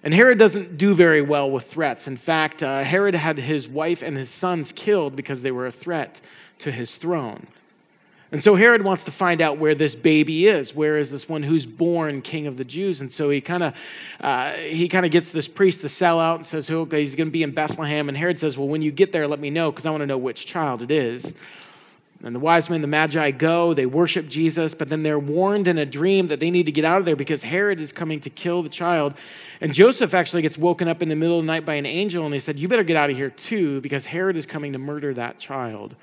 And 0.05 0.13
Herod 0.13 0.39
doesn't 0.39 0.77
do 0.77 0.95
very 0.95 1.23
well 1.23 1.51
with 1.51 1.65
threats. 1.65 2.07
In 2.07 2.19
fact, 2.19 2.63
uh, 2.63 2.83
Herod 2.85 3.15
had 3.15 3.39
his 3.39 3.67
wife 3.67 4.03
and 4.03 4.17
his 4.17 4.29
sons 4.29 4.71
killed 4.71 5.17
because 5.17 5.41
they 5.41 5.51
were 5.51 5.67
a 5.67 5.73
threat 5.73 6.21
to 6.59 6.71
his 6.71 6.97
throne. 6.97 7.47
And 8.31 8.43
so 8.43 8.55
Herod 8.55 8.83
wants 8.83 9.05
to 9.05 9.11
find 9.11 9.41
out 9.41 9.59
where 9.59 9.75
this 9.75 9.95
baby 9.95 10.47
is. 10.47 10.75
Where 10.75 10.99
is 10.99 11.11
this 11.11 11.27
one 11.27 11.43
who's 11.43 11.65
born 11.65 12.21
king 12.21 12.47
of 12.47 12.59
the 12.59 12.65
Jews? 12.65 13.01
And 13.01 13.11
so 13.11 13.31
he 13.31 13.41
kind 13.41 13.63
of 13.63 13.75
uh, 14.21 14.53
he 14.53 14.89
kind 14.89 15.07
of 15.07 15.13
gets 15.13 15.31
this 15.33 15.49
priest 15.49 15.81
to 15.83 15.89
sell 15.89 16.21
out 16.21 16.37
and 16.37 16.45
says, 16.45 16.71
"Okay, 16.71 17.01
he's 17.01 17.15
going 17.15 17.29
to 17.29 17.33
be 17.33 17.43
in 17.43 17.53
Bethlehem." 17.53 18.09
And 18.09 18.19
Herod 18.19 18.39
says, 18.39 18.59
"Well, 18.59 18.69
when 18.69 18.83
you 18.83 18.91
get 18.91 19.13
there, 19.13 19.27
let 19.27 19.41
me 19.41 19.51
know 19.51 19.71
because 19.71 19.87
I 19.87 19.91
want 19.91 20.03
to 20.03 20.07
know 20.07 20.19
which 20.19 20.47
child 20.47 20.83
it 20.83 20.91
is." 20.91 21.33
And 22.25 22.35
the 22.35 22.41
wise 22.41 22.71
men, 22.71 22.81
the 22.81 22.87
magi, 22.87 23.31
go, 23.33 23.75
they 23.75 23.85
worship 23.85 24.29
Jesus, 24.29 24.75
but 24.75 24.89
then 24.89 25.03
they're 25.03 25.19
warned 25.19 25.69
in 25.69 25.77
a 25.77 25.85
dream 25.85 26.29
that 26.29 26.41
they 26.41 26.51
need 26.51 26.65
to 26.65 26.73
get 26.73 26.85
out 26.85 26.99
of 26.99 27.05
there 27.05 27.17
because 27.17 27.43
Herod 27.43 27.79
is 27.79 27.93
coming 27.93 28.19
to 28.21 28.31
kill 28.31 28.63
the 28.63 28.71
child. 28.71 29.15
And 29.61 29.75
Joseph 29.75 30.15
actually 30.15 30.41
gets 30.41 30.57
woken 30.57 30.89
up 30.89 31.03
in 31.03 31.11
the 31.11 31.17
middle 31.17 31.39
of 31.39 31.45
the 31.45 31.47
night 31.47 31.67
by 31.67 31.75
an 31.75 31.85
angel, 31.85 32.25
and 32.25 32.33
they 32.33 32.39
said, 32.39 32.57
You 32.57 32.67
better 32.67 32.83
get 32.83 32.97
out 32.97 33.11
of 33.11 33.17
here 33.17 33.29
too, 33.29 33.83
because 33.83 34.07
Herod 34.07 34.39
is 34.39 34.47
coming 34.47 34.73
to 34.73 34.79
murder 34.79 35.13
that 35.15 35.39
child. 35.39 35.97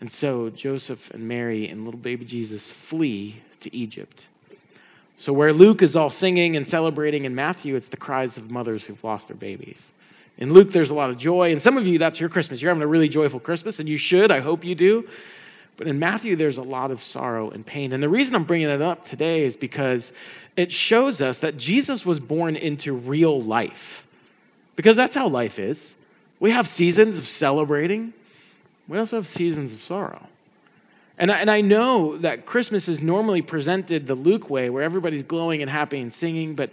And 0.00 0.10
so 0.10 0.48
Joseph 0.48 1.10
and 1.10 1.28
Mary 1.28 1.68
and 1.68 1.84
little 1.84 2.00
baby 2.00 2.24
Jesus 2.24 2.70
flee 2.70 3.42
to 3.60 3.74
Egypt. 3.76 4.26
So, 5.18 5.32
where 5.32 5.52
Luke 5.52 5.82
is 5.82 5.94
all 5.94 6.10
singing 6.10 6.56
and 6.56 6.66
celebrating, 6.66 7.26
in 7.26 7.34
Matthew, 7.34 7.76
it's 7.76 7.88
the 7.88 7.96
cries 7.96 8.36
of 8.36 8.50
mothers 8.50 8.84
who've 8.84 9.04
lost 9.04 9.28
their 9.28 9.36
babies. 9.36 9.92
In 10.38 10.52
Luke, 10.52 10.72
there's 10.72 10.90
a 10.90 10.94
lot 10.94 11.10
of 11.10 11.18
joy. 11.18 11.52
And 11.52 11.62
some 11.62 11.76
of 11.76 11.86
you, 11.86 11.98
that's 11.98 12.18
your 12.18 12.28
Christmas. 12.28 12.60
You're 12.60 12.70
having 12.70 12.82
a 12.82 12.88
really 12.88 13.08
joyful 13.08 13.38
Christmas, 13.38 13.78
and 13.78 13.88
you 13.88 13.98
should. 13.98 14.32
I 14.32 14.40
hope 14.40 14.64
you 14.64 14.74
do. 14.74 15.06
But 15.76 15.88
in 15.88 15.98
Matthew, 15.98 16.36
there's 16.36 16.58
a 16.58 16.62
lot 16.62 16.90
of 16.90 17.02
sorrow 17.02 17.50
and 17.50 17.66
pain. 17.66 17.92
And 17.92 18.02
the 18.02 18.08
reason 18.08 18.34
I'm 18.34 18.44
bringing 18.44 18.68
it 18.68 18.82
up 18.82 19.04
today 19.04 19.42
is 19.42 19.56
because 19.56 20.12
it 20.56 20.70
shows 20.70 21.20
us 21.20 21.38
that 21.40 21.56
Jesus 21.56 22.04
was 22.04 22.20
born 22.20 22.56
into 22.56 22.92
real 22.92 23.40
life. 23.40 24.06
Because 24.76 24.96
that's 24.96 25.14
how 25.14 25.28
life 25.28 25.58
is. 25.58 25.94
We 26.40 26.50
have 26.50 26.68
seasons 26.68 27.18
of 27.18 27.28
celebrating, 27.28 28.12
we 28.88 28.98
also 28.98 29.16
have 29.16 29.28
seasons 29.28 29.72
of 29.72 29.80
sorrow. 29.80 30.26
And 31.18 31.30
I, 31.30 31.38
and 31.38 31.50
I 31.50 31.60
know 31.60 32.16
that 32.18 32.46
Christmas 32.46 32.88
is 32.88 33.00
normally 33.00 33.42
presented 33.42 34.06
the 34.06 34.14
Luke 34.14 34.50
way, 34.50 34.70
where 34.70 34.82
everybody's 34.82 35.22
glowing 35.22 35.62
and 35.62 35.70
happy 35.70 36.00
and 36.00 36.12
singing. 36.12 36.54
But 36.54 36.70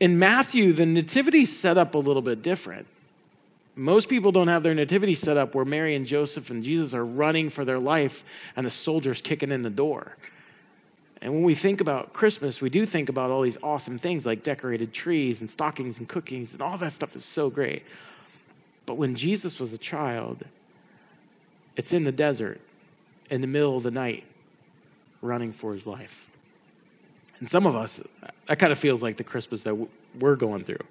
in 0.00 0.18
Matthew, 0.18 0.72
the 0.72 0.86
nativity 0.86 1.44
set 1.44 1.76
up 1.76 1.94
a 1.94 1.98
little 1.98 2.22
bit 2.22 2.42
different. 2.42 2.86
Most 3.74 4.08
people 4.08 4.32
don't 4.32 4.48
have 4.48 4.62
their 4.62 4.74
nativity 4.74 5.14
set 5.14 5.36
up 5.36 5.54
where 5.54 5.64
Mary 5.64 5.94
and 5.94 6.04
Joseph 6.04 6.50
and 6.50 6.62
Jesus 6.62 6.92
are 6.92 7.04
running 7.04 7.48
for 7.48 7.64
their 7.64 7.78
life 7.78 8.24
and 8.54 8.66
the 8.66 8.70
soldiers 8.70 9.20
kicking 9.20 9.50
in 9.50 9.62
the 9.62 9.70
door. 9.70 10.16
And 11.22 11.32
when 11.32 11.44
we 11.44 11.54
think 11.54 11.80
about 11.80 12.12
Christmas, 12.12 12.60
we 12.60 12.68
do 12.68 12.84
think 12.84 13.08
about 13.08 13.30
all 13.30 13.42
these 13.42 13.56
awesome 13.62 13.96
things 13.96 14.26
like 14.26 14.42
decorated 14.42 14.92
trees 14.92 15.40
and 15.40 15.48
stockings 15.48 15.98
and 15.98 16.08
cookies, 16.08 16.52
and 16.52 16.60
all 16.60 16.76
that 16.76 16.92
stuff 16.92 17.14
is 17.14 17.24
so 17.24 17.48
great. 17.48 17.84
But 18.86 18.94
when 18.94 19.14
Jesus 19.14 19.60
was 19.60 19.72
a 19.72 19.78
child, 19.78 20.44
it's 21.76 21.92
in 21.92 22.02
the 22.02 22.12
desert, 22.12 22.60
in 23.30 23.40
the 23.40 23.46
middle 23.46 23.76
of 23.76 23.84
the 23.84 23.90
night, 23.92 24.24
running 25.22 25.52
for 25.52 25.72
his 25.72 25.86
life. 25.86 26.28
And 27.38 27.48
some 27.48 27.66
of 27.66 27.76
us, 27.76 28.00
that 28.48 28.58
kind 28.58 28.72
of 28.72 28.78
feels 28.78 29.02
like 29.02 29.16
the 29.16 29.24
Christmas 29.24 29.62
that 29.62 29.76
we're 30.18 30.36
going 30.36 30.64
through. 30.64 30.84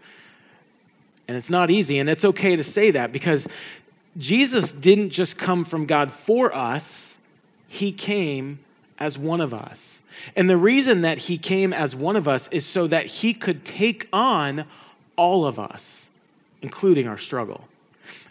And 1.31 1.37
it's 1.37 1.49
not 1.49 1.69
easy, 1.69 1.97
and 1.97 2.09
it's 2.09 2.25
okay 2.25 2.57
to 2.57 2.63
say 2.63 2.91
that 2.91 3.13
because 3.13 3.47
Jesus 4.17 4.73
didn't 4.73 5.11
just 5.11 5.37
come 5.37 5.63
from 5.63 5.85
God 5.85 6.11
for 6.11 6.53
us, 6.53 7.15
He 7.69 7.93
came 7.93 8.59
as 8.99 9.17
one 9.17 9.39
of 9.39 9.53
us. 9.53 10.01
And 10.35 10.49
the 10.49 10.57
reason 10.57 11.03
that 11.03 11.17
He 11.19 11.37
came 11.37 11.71
as 11.71 11.95
one 11.95 12.17
of 12.17 12.27
us 12.27 12.49
is 12.49 12.65
so 12.65 12.85
that 12.87 13.05
He 13.05 13.33
could 13.33 13.63
take 13.63 14.09
on 14.11 14.65
all 15.15 15.45
of 15.45 15.57
us, 15.57 16.09
including 16.61 17.07
our 17.07 17.17
struggle. 17.17 17.65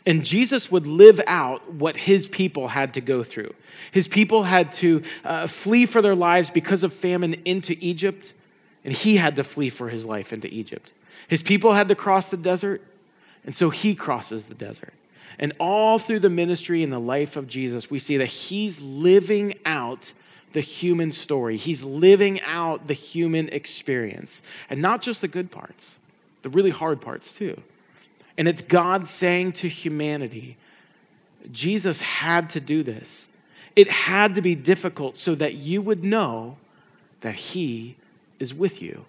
And 0.05 0.23
Jesus 0.23 0.71
would 0.71 0.87
live 0.87 1.23
out 1.27 1.73
what 1.73 1.97
his 1.97 2.29
people 2.29 2.69
had 2.69 2.93
to 2.93 3.01
go 3.01 3.23
through. 3.25 3.55
His 3.93 4.09
people 4.09 4.43
had 4.43 4.73
to 4.73 5.03
uh, 5.25 5.47
flee 5.47 5.87
for 5.87 6.03
their 6.03 6.15
lives 6.15 6.51
because 6.51 6.83
of 6.83 6.93
famine 6.93 7.41
into 7.47 7.79
Egypt, 7.81 8.35
and 8.85 8.93
he 8.93 9.17
had 9.17 9.37
to 9.37 9.45
flee 9.45 9.71
for 9.71 9.89
his 9.89 10.05
life 10.05 10.35
into 10.35 10.53
Egypt. 10.53 10.93
His 11.31 11.45
people 11.45 11.75
had 11.75 11.87
to 11.87 11.95
cross 11.95 12.29
the 12.29 12.37
desert, 12.37 12.83
and 13.45 13.55
so 13.55 13.71
he 13.71 13.95
crosses 13.95 14.47
the 14.47 14.55
desert. 14.55 14.93
And 15.39 15.53
all 15.59 15.99
through 15.99 16.21
the 16.21 16.31
ministry 16.31 16.83
and 16.83 16.93
the 16.93 17.01
life 17.01 17.37
of 17.37 17.47
Jesus, 17.49 17.91
we 17.91 17.99
see 17.99 18.19
that 18.19 18.27
he's 18.27 18.81
living 18.81 19.55
out 19.65 20.13
the 20.53 20.61
human 20.61 21.13
story. 21.13 21.57
He's 21.57 21.85
living 21.85 22.41
out 22.43 22.87
the 22.87 22.95
human 22.95 23.49
experience, 23.49 24.43
and 24.69 24.83
not 24.83 25.03
just 25.03 25.21
the 25.21 25.29
good 25.29 25.51
parts, 25.51 25.99
the 26.43 26.51
really 26.51 26.71
hard 26.71 27.01
parts 27.01 27.35
too. 27.35 27.61
And 28.37 28.49
it's 28.49 28.63
God 28.63 29.07
saying 29.07 29.53
to 29.53 29.69
humanity, 29.69 30.57
Jesus 31.53 32.01
had 32.01 32.51
to 32.51 32.61
do 32.61 32.83
this. 32.83 33.27
It 33.77 33.89
had 33.89 34.35
to 34.35 34.43
be 34.43 34.55
difficult 34.55 35.17
so 35.17 35.35
that 35.37 35.55
you 35.55 35.81
would 35.81 36.05
know 36.05 36.57
that 37.21 37.35
He 37.35 37.97
is 38.39 38.53
with 38.53 38.83
you. 38.83 39.05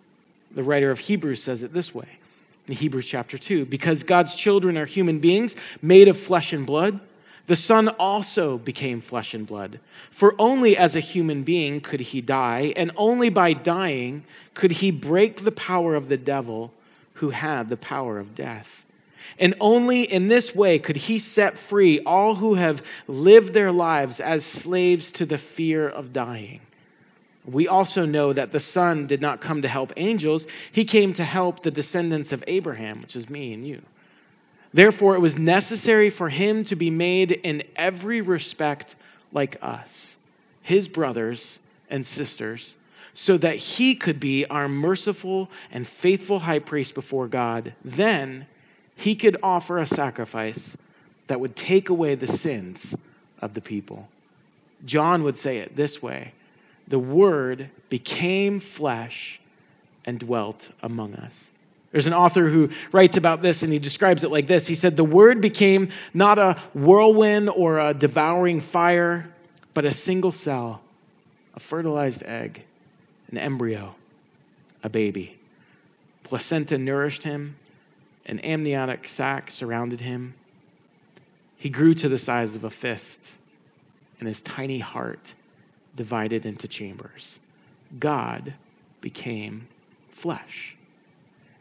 The 0.52 0.64
writer 0.64 0.92
of 0.92 1.00
Hebrews 1.00 1.42
says 1.42 1.64
it 1.64 1.74
this 1.74 1.96
way 1.96 2.08
in 2.72 2.78
Hebrews 2.78 3.06
chapter 3.06 3.38
2 3.38 3.66
because 3.66 4.04
God's 4.04 4.34
children 4.34 4.78
are 4.78 4.86
human 4.86 5.20
beings 5.20 5.58
made 5.82 6.08
of 6.08 6.18
flesh 6.18 6.54
and 6.54 6.66
blood. 6.66 7.02
The 7.48 7.58
Son 7.58 7.90
also 7.90 8.58
became 8.58 9.02
flesh 9.02 9.34
and 9.34 9.46
blood. 9.46 9.80
For 10.10 10.36
only 10.40 10.78
as 10.78 10.96
a 10.96 11.02
human 11.02 11.44
being 11.44 11.82
could 11.82 12.00
he 12.00 12.22
die, 12.22 12.72
and 12.78 12.92
only 12.96 13.30
by 13.30 13.52
dying 13.52 14.24
could 14.54 14.72
he 14.72 14.90
break 14.90 15.42
the 15.42 15.52
power 15.52 15.96
of 15.96 16.08
the 16.08 16.18
devil 16.18 16.72
who 17.16 17.32
had 17.32 17.68
the 17.68 17.78
power 17.78 18.20
of 18.20 18.36
death. 18.36 18.86
And 19.38 19.54
only 19.60 20.04
in 20.04 20.30
this 20.30 20.56
way 20.56 20.80
could 20.80 20.96
he 20.96 21.20
set 21.20 21.60
free 21.60 22.00
all 22.02 22.36
who 22.36 22.54
have 22.54 22.86
lived 23.06 23.54
their 23.54 23.72
lives 23.72 24.22
as 24.22 24.46
slaves 24.46 25.12
to 25.14 25.26
the 25.26 25.38
fear 25.38 25.90
of 25.90 26.14
dying. 26.14 26.62
We 27.46 27.68
also 27.68 28.06
know 28.06 28.34
that 28.34 28.52
the 28.52 28.60
Son 28.60 29.08
did 29.08 29.22
not 29.22 29.42
come 29.42 29.62
to 29.64 29.68
help 29.68 29.94
angels, 29.98 30.48
he 30.72 30.86
came 30.86 31.14
to 31.14 31.24
help 31.24 31.64
the 31.64 31.72
descendants 31.72 32.32
of 32.32 32.44
Abraham, 32.48 33.02
which 33.02 33.16
is 33.16 33.30
me 33.30 33.54
and 33.54 33.68
you. 33.68 33.82
Therefore, 34.74 35.16
it 35.16 35.20
was 35.20 35.38
necessary 35.38 36.10
for 36.10 36.30
him 36.30 36.64
to 36.66 36.76
be 36.76 36.90
made 36.90 37.32
in 37.32 37.64
every 37.76 38.22
respect 38.22 38.96
like 39.34 39.58
us, 39.62 40.18
his 40.62 40.88
brothers 40.88 41.60
and 41.90 42.06
sisters, 42.06 42.76
so 43.14 43.38
that 43.38 43.56
he 43.58 43.96
could 43.96 44.20
be 44.20 44.46
our 44.46 44.70
merciful 44.70 45.50
and 45.72 45.86
faithful 45.86 46.40
high 46.40 46.60
priest 46.60 46.96
before 46.96 47.28
God. 47.28 47.74
Then, 47.84 48.48
he 48.96 49.16
could 49.16 49.36
offer 49.44 49.78
a 49.78 49.88
sacrifice 49.88 50.78
that 51.28 51.40
would 51.40 51.56
take 51.56 51.90
away 51.90 52.16
the 52.16 52.28
sins 52.28 52.96
of 53.42 53.54
the 53.54 53.62
people. 53.62 54.08
John 54.86 55.24
would 55.24 55.38
say 55.38 55.58
it 55.58 55.76
this 55.76 56.02
way 56.02 56.34
The 56.92 57.00
Word 57.00 57.70
became 57.88 58.60
flesh 58.60 59.40
and 60.04 60.20
dwelt 60.20 60.72
among 60.84 61.16
us. 61.16 61.48
There's 61.94 62.06
an 62.06 62.14
author 62.14 62.50
who 62.50 62.70
writes 62.92 63.16
about 63.16 63.42
this 63.42 63.64
and 63.64 63.72
he 63.72 63.80
describes 63.80 64.26
it 64.26 64.32
like 64.32 64.48
this. 64.48 64.68
He 64.68 64.76
said, 64.76 64.98
The 64.98 65.06
Word 65.06 65.40
became 65.40 65.88
not 66.14 66.38
a 66.38 66.60
whirlwind 66.74 67.50
or 67.50 67.80
a 67.80 67.94
devouring 67.94 68.60
fire, 68.60 69.34
but 69.74 69.86
a 69.86 69.94
single 69.94 70.34
cell, 70.34 70.82
a 71.54 71.62
fertilized 71.62 72.24
egg, 72.24 72.66
an 73.30 73.38
embryo, 73.38 73.96
a 74.84 74.90
baby. 74.90 75.40
Placenta 76.24 76.78
nourished 76.78 77.24
him, 77.24 77.56
an 78.26 78.42
amniotic 78.42 79.08
sac 79.08 79.50
surrounded 79.50 80.02
him. 80.02 80.34
He 81.56 81.70
grew 81.70 81.94
to 81.94 82.10
the 82.10 82.18
size 82.18 82.54
of 82.54 82.66
a 82.66 82.70
fist, 82.70 83.32
and 84.20 84.28
his 84.28 84.42
tiny 84.42 84.80
heart 84.80 85.36
divided 85.96 86.46
into 86.46 86.68
chambers. 86.68 87.40
God 88.00 88.54
became 89.02 89.68
flesh. 90.10 90.76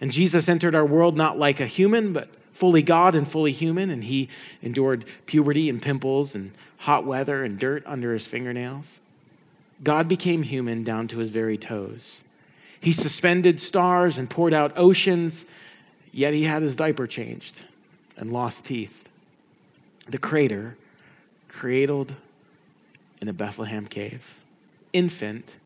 And 0.01 0.13
Jesus 0.13 0.49
entered 0.49 0.75
our 0.75 0.85
world 0.85 1.17
not 1.17 1.39
like 1.39 1.61
a 1.61 1.67
human, 1.67 2.13
but 2.13 2.29
fully 2.53 2.83
God 2.83 3.15
and 3.15 3.27
fully 3.27 3.53
human, 3.53 3.91
and 3.91 4.05
he 4.05 4.29
endured 4.63 5.05
puberty 5.27 5.69
and 5.69 5.81
pimples 5.81 6.35
and 6.35 6.53
hot 6.79 7.05
weather 7.05 7.45
and 7.45 7.59
dirt 7.59 7.83
under 7.87 8.13
his 8.13 8.27
fingernails. 8.27 9.01
God 9.83 10.09
became 10.09 10.43
human 10.43 10.85
down 10.85 11.09
to 11.09 11.19
his 11.19 11.31
very 11.31 11.57
toes. 11.57 12.23
He 12.81 12.93
suspended 12.93 13.61
stars 13.61 14.19
and 14.19 14.29
poured 14.29 14.55
out 14.55 14.73
oceans 14.77 15.45
Yet 16.13 16.35
he 16.35 16.45
had 16.45 16.63
his 16.63 16.77
diaper 16.77 17.07
changed 17.07 17.65
and 18.17 18.33
lost 18.33 18.65
teeth. 18.65 19.09
The 20.09 20.19
Creator 20.19 20.77
cradled 21.49 22.15
in 23.21 23.29
a 23.29 23.33
Bethlehem 23.33 23.87
cave, 23.87 24.41
infant, 24.93 25.57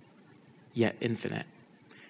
yet 0.73 0.97
infinite. 1.01 1.47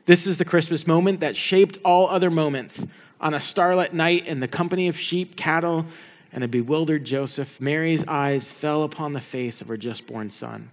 This 0.06 0.26
is 0.26 0.38
the 0.38 0.44
Christmas 0.44 0.86
moment 0.86 1.20
that 1.20 1.36
shaped 1.36 1.78
all 1.84 2.08
other 2.08 2.30
moments. 2.30 2.86
On 3.20 3.32
a 3.32 3.40
starlit 3.40 3.94
night 3.94 4.26
in 4.26 4.40
the 4.40 4.48
company 4.48 4.88
of 4.88 4.98
sheep, 4.98 5.36
cattle, 5.36 5.86
and 6.32 6.44
a 6.44 6.48
bewildered 6.48 7.04
Joseph, 7.04 7.60
Mary's 7.60 8.06
eyes 8.06 8.52
fell 8.52 8.82
upon 8.82 9.12
the 9.12 9.20
face 9.20 9.60
of 9.60 9.68
her 9.68 9.76
just 9.76 10.06
born 10.06 10.30
son. 10.30 10.70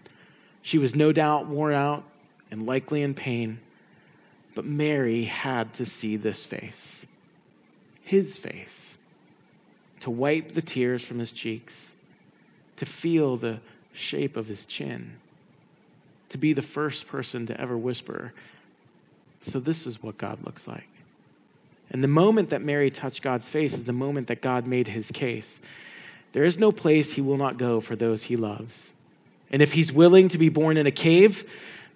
She 0.62 0.78
was 0.78 0.96
no 0.96 1.12
doubt 1.12 1.48
worn 1.48 1.74
out 1.74 2.04
and 2.50 2.66
likely 2.66 3.04
in 3.04 3.14
pain, 3.14 3.60
but 4.54 4.66
Mary 4.66 5.24
had 5.24 5.74
to 5.76 5.86
see 5.86 6.18
this 6.18 6.46
face 6.46 7.06
his 8.04 8.38
face, 8.38 8.98
to 10.02 10.10
wipe 10.10 10.52
the 10.52 10.62
tears 10.62 11.02
from 11.02 11.18
his 11.18 11.32
cheeks, 11.32 11.94
to 12.76 12.86
feel 12.86 13.38
the 13.38 13.58
shape 13.94 14.38
of 14.38 14.48
his 14.48 14.66
chin, 14.66 15.14
to 16.30 16.38
be 16.38 16.54
the 16.54 16.62
first 16.62 17.08
person 17.08 17.46
to 17.48 17.60
ever 17.60 17.78
whisper, 17.78 18.34
So, 19.42 19.60
this 19.60 19.88
is 19.88 20.04
what 20.04 20.18
God 20.18 20.44
looks 20.46 20.68
like. 20.68 20.88
And 21.90 22.04
the 22.04 22.08
moment 22.08 22.52
that 22.52 22.62
Mary 22.62 22.90
touched 22.90 23.22
God's 23.22 23.50
face 23.50 23.74
is 23.74 23.86
the 23.86 23.94
moment 23.94 24.28
that 24.28 24.42
God 24.42 24.66
made 24.66 24.88
his 24.88 25.12
case. 25.12 25.60
There 26.32 26.46
is 26.46 26.60
no 26.60 26.72
place 26.72 27.14
he 27.14 27.22
will 27.22 27.38
not 27.38 27.58
go 27.58 27.82
for 27.82 27.96
those 27.96 28.24
he 28.24 28.38
loves. 28.38 28.92
And 29.52 29.62
if 29.62 29.74
he's 29.74 29.92
willing 29.92 30.30
to 30.30 30.38
be 30.38 30.48
born 30.48 30.78
in 30.78 30.88
a 30.88 30.92
cave, 30.92 31.50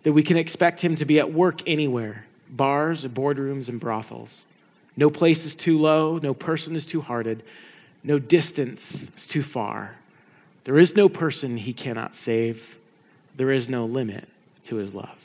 then 0.03 0.13
we 0.13 0.23
can 0.23 0.37
expect 0.37 0.81
him 0.81 0.97
to 0.97 1.05
be 1.05 1.19
at 1.19 1.31
work 1.31 1.61
anywhere 1.67 2.25
bars, 2.47 3.05
boardrooms, 3.05 3.69
and 3.69 3.79
brothels. 3.79 4.45
No 4.95 5.09
place 5.09 5.45
is 5.45 5.55
too 5.55 5.77
low, 5.77 6.19
no 6.19 6.33
person 6.33 6.75
is 6.75 6.85
too 6.85 7.01
hearted, 7.01 7.43
no 8.03 8.19
distance 8.19 9.09
is 9.15 9.27
too 9.27 9.41
far. 9.41 9.95
There 10.65 10.77
is 10.77 10.95
no 10.95 11.07
person 11.07 11.57
he 11.57 11.73
cannot 11.73 12.15
save, 12.15 12.77
there 13.35 13.51
is 13.51 13.69
no 13.69 13.85
limit 13.85 14.27
to 14.63 14.75
his 14.75 14.93
love. 14.93 15.24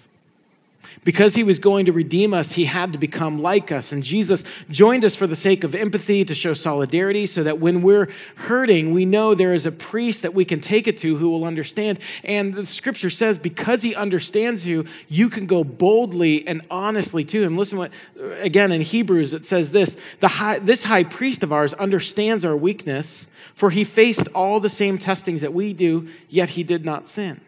Because 1.04 1.35
he 1.35 1.42
was 1.42 1.59
going 1.59 1.87
to 1.87 1.92
redeem 1.92 2.35
us, 2.35 2.52
he 2.52 2.66
had 2.66 2.92
to 2.92 2.99
become 2.99 3.40
like 3.40 3.73
us. 3.73 3.92
And 3.92 4.02
Jesus 4.04 4.44
joined 4.70 5.04
us 5.04 5.14
for 5.14 5.26
the 5.26 5.37
sake 5.37 5.64
of 5.64 5.75
empathy 5.75 6.25
to 6.25 6.35
show 6.35 6.54
solidarity 6.54 7.26
so 7.26 7.42
that 7.42 7.59
when 7.59 7.82
we're 7.82 8.11
hurting, 8.37 8.92
we 8.92 9.04
know 9.04 9.35
there 9.35 9.54
is 9.54 9.66
a 9.66 9.73
priest 9.73 10.23
that 10.23 10.35
we 10.35 10.44
can 10.44 10.61
take 10.61 10.87
it 10.87 10.99
to 10.99 11.16
who 11.16 11.30
will 11.30 11.44
understand. 11.44 11.99
And 12.25 12.54
the 12.54 12.66
scripture 12.66 13.11
says, 13.11 13.38
because 13.38 13.82
he 13.82 13.94
understands 13.94 14.66
you, 14.66 14.85
you 15.09 15.30
can 15.30 15.47
go 15.47 15.64
boldly 15.64 16.47
and 16.47 16.62
honestly 16.70 17.25
to 17.25 17.42
him. 17.42 17.56
Listen 17.56 17.78
what, 17.78 17.92
again, 18.40 18.73
in 18.73 18.80
Hebrews, 18.80 19.32
it 19.32 19.44
says 19.44 19.73
this 19.73 19.99
the 20.20 20.28
high, 20.28 20.59
this 20.59 20.85
high 20.85 21.04
priest 21.04 21.42
of 21.42 21.52
ours 21.52 21.75
understands 21.75 22.44
our 22.44 22.56
weakness, 22.56 23.26
for 23.54 23.70
he 23.70 23.85
faced 23.85 24.28
all 24.35 24.61
the 24.61 24.68
same 24.68 24.99
testings 24.99 25.40
that 25.40 25.52
we 25.52 25.73
do, 25.73 26.09
yet 26.28 26.50
he 26.50 26.62
did 26.62 26.85
not 26.85 27.09
sin. 27.09 27.40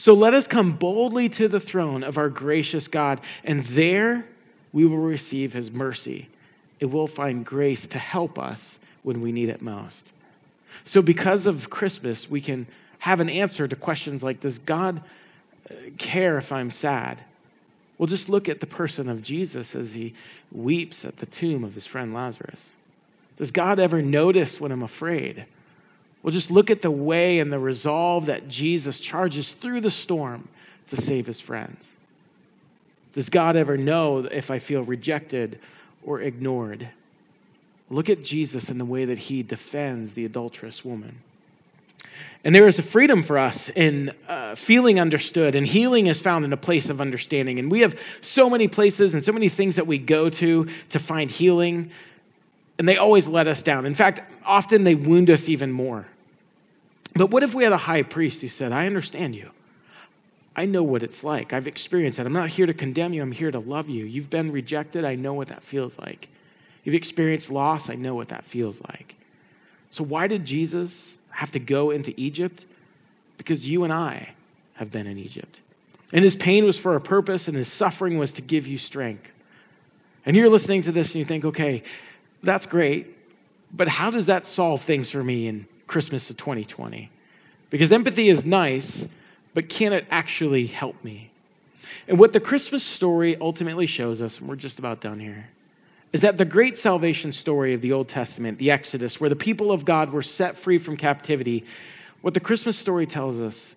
So 0.00 0.14
let 0.14 0.32
us 0.32 0.46
come 0.46 0.72
boldly 0.72 1.28
to 1.28 1.46
the 1.46 1.60
throne 1.60 2.02
of 2.02 2.16
our 2.16 2.30
gracious 2.30 2.88
God, 2.88 3.20
and 3.44 3.62
there 3.64 4.24
we 4.72 4.86
will 4.86 4.96
receive 4.96 5.52
his 5.52 5.70
mercy. 5.70 6.30
It 6.78 6.86
will 6.86 7.06
find 7.06 7.44
grace 7.44 7.86
to 7.88 7.98
help 7.98 8.38
us 8.38 8.78
when 9.02 9.20
we 9.20 9.30
need 9.30 9.50
it 9.50 9.60
most. 9.60 10.10
So, 10.86 11.02
because 11.02 11.44
of 11.44 11.68
Christmas, 11.68 12.30
we 12.30 12.40
can 12.40 12.66
have 13.00 13.20
an 13.20 13.28
answer 13.28 13.68
to 13.68 13.76
questions 13.76 14.22
like 14.22 14.40
Does 14.40 14.58
God 14.58 15.02
uh, 15.70 15.74
care 15.98 16.38
if 16.38 16.50
I'm 16.50 16.70
sad? 16.70 17.20
Well, 17.98 18.06
just 18.06 18.30
look 18.30 18.48
at 18.48 18.60
the 18.60 18.66
person 18.66 19.06
of 19.06 19.22
Jesus 19.22 19.76
as 19.76 19.92
he 19.92 20.14
weeps 20.50 21.04
at 21.04 21.18
the 21.18 21.26
tomb 21.26 21.62
of 21.62 21.74
his 21.74 21.86
friend 21.86 22.14
Lazarus. 22.14 22.70
Does 23.36 23.50
God 23.50 23.78
ever 23.78 24.00
notice 24.00 24.58
when 24.58 24.72
I'm 24.72 24.82
afraid? 24.82 25.44
Well, 26.22 26.32
just 26.32 26.50
look 26.50 26.70
at 26.70 26.82
the 26.82 26.90
way 26.90 27.38
and 27.38 27.52
the 27.52 27.58
resolve 27.58 28.26
that 28.26 28.48
Jesus 28.48 29.00
charges 29.00 29.52
through 29.52 29.80
the 29.80 29.90
storm 29.90 30.48
to 30.88 30.96
save 30.96 31.26
his 31.26 31.40
friends. 31.40 31.96
Does 33.12 33.28
God 33.28 33.56
ever 33.56 33.76
know 33.76 34.18
if 34.18 34.50
I 34.50 34.58
feel 34.58 34.82
rejected 34.82 35.58
or 36.02 36.20
ignored? 36.20 36.88
Look 37.88 38.08
at 38.08 38.22
Jesus 38.22 38.70
in 38.70 38.78
the 38.78 38.84
way 38.84 39.04
that 39.04 39.18
he 39.18 39.42
defends 39.42 40.12
the 40.12 40.24
adulterous 40.24 40.84
woman. 40.84 41.20
And 42.44 42.54
there 42.54 42.66
is 42.66 42.78
a 42.78 42.82
freedom 42.82 43.22
for 43.22 43.36
us 43.36 43.68
in 43.68 44.12
uh, 44.26 44.54
feeling 44.54 44.98
understood, 44.98 45.54
and 45.54 45.66
healing 45.66 46.06
is 46.06 46.20
found 46.20 46.44
in 46.44 46.52
a 46.52 46.56
place 46.56 46.88
of 46.88 47.00
understanding. 47.00 47.58
And 47.58 47.70
we 47.70 47.80
have 47.80 48.00
so 48.22 48.48
many 48.48 48.66
places 48.66 49.12
and 49.12 49.24
so 49.24 49.32
many 49.32 49.48
things 49.48 49.76
that 49.76 49.86
we 49.86 49.98
go 49.98 50.30
to 50.30 50.66
to 50.90 50.98
find 50.98 51.30
healing, 51.30 51.90
and 52.80 52.88
they 52.88 52.96
always 52.96 53.28
let 53.28 53.46
us 53.46 53.62
down. 53.62 53.84
In 53.84 53.92
fact, 53.92 54.22
often 54.42 54.84
they 54.84 54.94
wound 54.94 55.28
us 55.28 55.50
even 55.50 55.70
more. 55.70 56.06
But 57.14 57.30
what 57.30 57.42
if 57.42 57.54
we 57.54 57.62
had 57.62 57.74
a 57.74 57.76
high 57.76 58.00
priest 58.00 58.40
who 58.40 58.48
said, 58.48 58.72
I 58.72 58.86
understand 58.86 59.36
you? 59.36 59.50
I 60.56 60.64
know 60.64 60.82
what 60.82 61.02
it's 61.02 61.22
like. 61.22 61.52
I've 61.52 61.68
experienced 61.68 62.18
it. 62.18 62.24
I'm 62.24 62.32
not 62.32 62.48
here 62.48 62.64
to 62.64 62.72
condemn 62.72 63.12
you, 63.12 63.20
I'm 63.20 63.32
here 63.32 63.50
to 63.50 63.58
love 63.58 63.90
you. 63.90 64.06
You've 64.06 64.30
been 64.30 64.50
rejected. 64.50 65.04
I 65.04 65.14
know 65.14 65.34
what 65.34 65.48
that 65.48 65.62
feels 65.62 65.98
like. 65.98 66.30
You've 66.82 66.94
experienced 66.94 67.50
loss. 67.50 67.90
I 67.90 67.96
know 67.96 68.14
what 68.14 68.30
that 68.30 68.46
feels 68.46 68.80
like. 68.88 69.14
So, 69.90 70.02
why 70.02 70.26
did 70.26 70.46
Jesus 70.46 71.18
have 71.32 71.52
to 71.52 71.58
go 71.58 71.90
into 71.90 72.14
Egypt? 72.16 72.64
Because 73.36 73.68
you 73.68 73.84
and 73.84 73.92
I 73.92 74.30
have 74.76 74.90
been 74.90 75.06
in 75.06 75.18
Egypt. 75.18 75.60
And 76.14 76.24
his 76.24 76.34
pain 76.34 76.64
was 76.64 76.78
for 76.78 76.96
a 76.96 77.00
purpose, 77.00 77.46
and 77.46 77.58
his 77.58 77.68
suffering 77.68 78.16
was 78.16 78.32
to 78.32 78.40
give 78.40 78.66
you 78.66 78.78
strength. 78.78 79.30
And 80.24 80.34
you're 80.34 80.48
listening 80.48 80.80
to 80.82 80.92
this 80.92 81.14
and 81.14 81.18
you 81.18 81.26
think, 81.26 81.44
okay, 81.44 81.82
that's 82.42 82.66
great, 82.66 83.16
but 83.72 83.88
how 83.88 84.10
does 84.10 84.26
that 84.26 84.46
solve 84.46 84.82
things 84.82 85.10
for 85.10 85.22
me 85.22 85.46
in 85.46 85.66
Christmas 85.86 86.30
of 86.30 86.36
2020? 86.36 87.10
Because 87.68 87.92
empathy 87.92 88.28
is 88.28 88.44
nice, 88.44 89.08
but 89.54 89.68
can 89.68 89.92
it 89.92 90.06
actually 90.10 90.66
help 90.66 91.02
me? 91.04 91.30
And 92.08 92.18
what 92.18 92.32
the 92.32 92.40
Christmas 92.40 92.82
story 92.82 93.36
ultimately 93.40 93.86
shows 93.86 94.20
us, 94.20 94.40
and 94.40 94.48
we're 94.48 94.56
just 94.56 94.78
about 94.78 95.00
done 95.00 95.20
here, 95.20 95.48
is 96.12 96.22
that 96.22 96.38
the 96.38 96.44
great 96.44 96.76
salvation 96.76 97.30
story 97.30 97.74
of 97.74 97.80
the 97.80 97.92
Old 97.92 98.08
Testament, 98.08 98.58
the 98.58 98.70
Exodus, 98.70 99.20
where 99.20 99.30
the 99.30 99.36
people 99.36 99.70
of 99.70 99.84
God 99.84 100.10
were 100.10 100.22
set 100.22 100.56
free 100.56 100.78
from 100.78 100.96
captivity, 100.96 101.64
what 102.20 102.34
the 102.34 102.40
Christmas 102.40 102.76
story 102.76 103.06
tells 103.06 103.40
us 103.40 103.76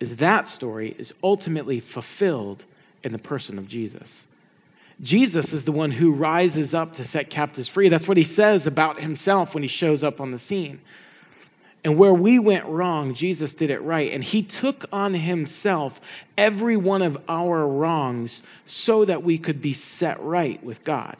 is 0.00 0.16
that 0.16 0.48
story 0.48 0.96
is 0.98 1.14
ultimately 1.22 1.78
fulfilled 1.78 2.64
in 3.04 3.12
the 3.12 3.18
person 3.18 3.58
of 3.58 3.68
Jesus. 3.68 4.26
Jesus 5.00 5.52
is 5.52 5.64
the 5.64 5.72
one 5.72 5.90
who 5.90 6.12
rises 6.12 6.74
up 6.74 6.94
to 6.94 7.04
set 7.04 7.30
captives 7.30 7.68
free. 7.68 7.88
That's 7.88 8.06
what 8.06 8.16
he 8.16 8.24
says 8.24 8.66
about 8.66 9.00
himself 9.00 9.54
when 9.54 9.62
he 9.62 9.68
shows 9.68 10.04
up 10.04 10.20
on 10.20 10.30
the 10.30 10.38
scene. 10.38 10.80
And 11.84 11.98
where 11.98 12.14
we 12.14 12.38
went 12.38 12.64
wrong, 12.66 13.12
Jesus 13.12 13.54
did 13.54 13.70
it 13.70 13.82
right. 13.82 14.12
And 14.12 14.22
he 14.22 14.42
took 14.42 14.84
on 14.92 15.14
himself 15.14 16.00
every 16.38 16.76
one 16.76 17.02
of 17.02 17.20
our 17.28 17.66
wrongs 17.66 18.42
so 18.66 19.04
that 19.04 19.24
we 19.24 19.36
could 19.36 19.60
be 19.60 19.72
set 19.72 20.22
right 20.22 20.62
with 20.62 20.84
God. 20.84 21.16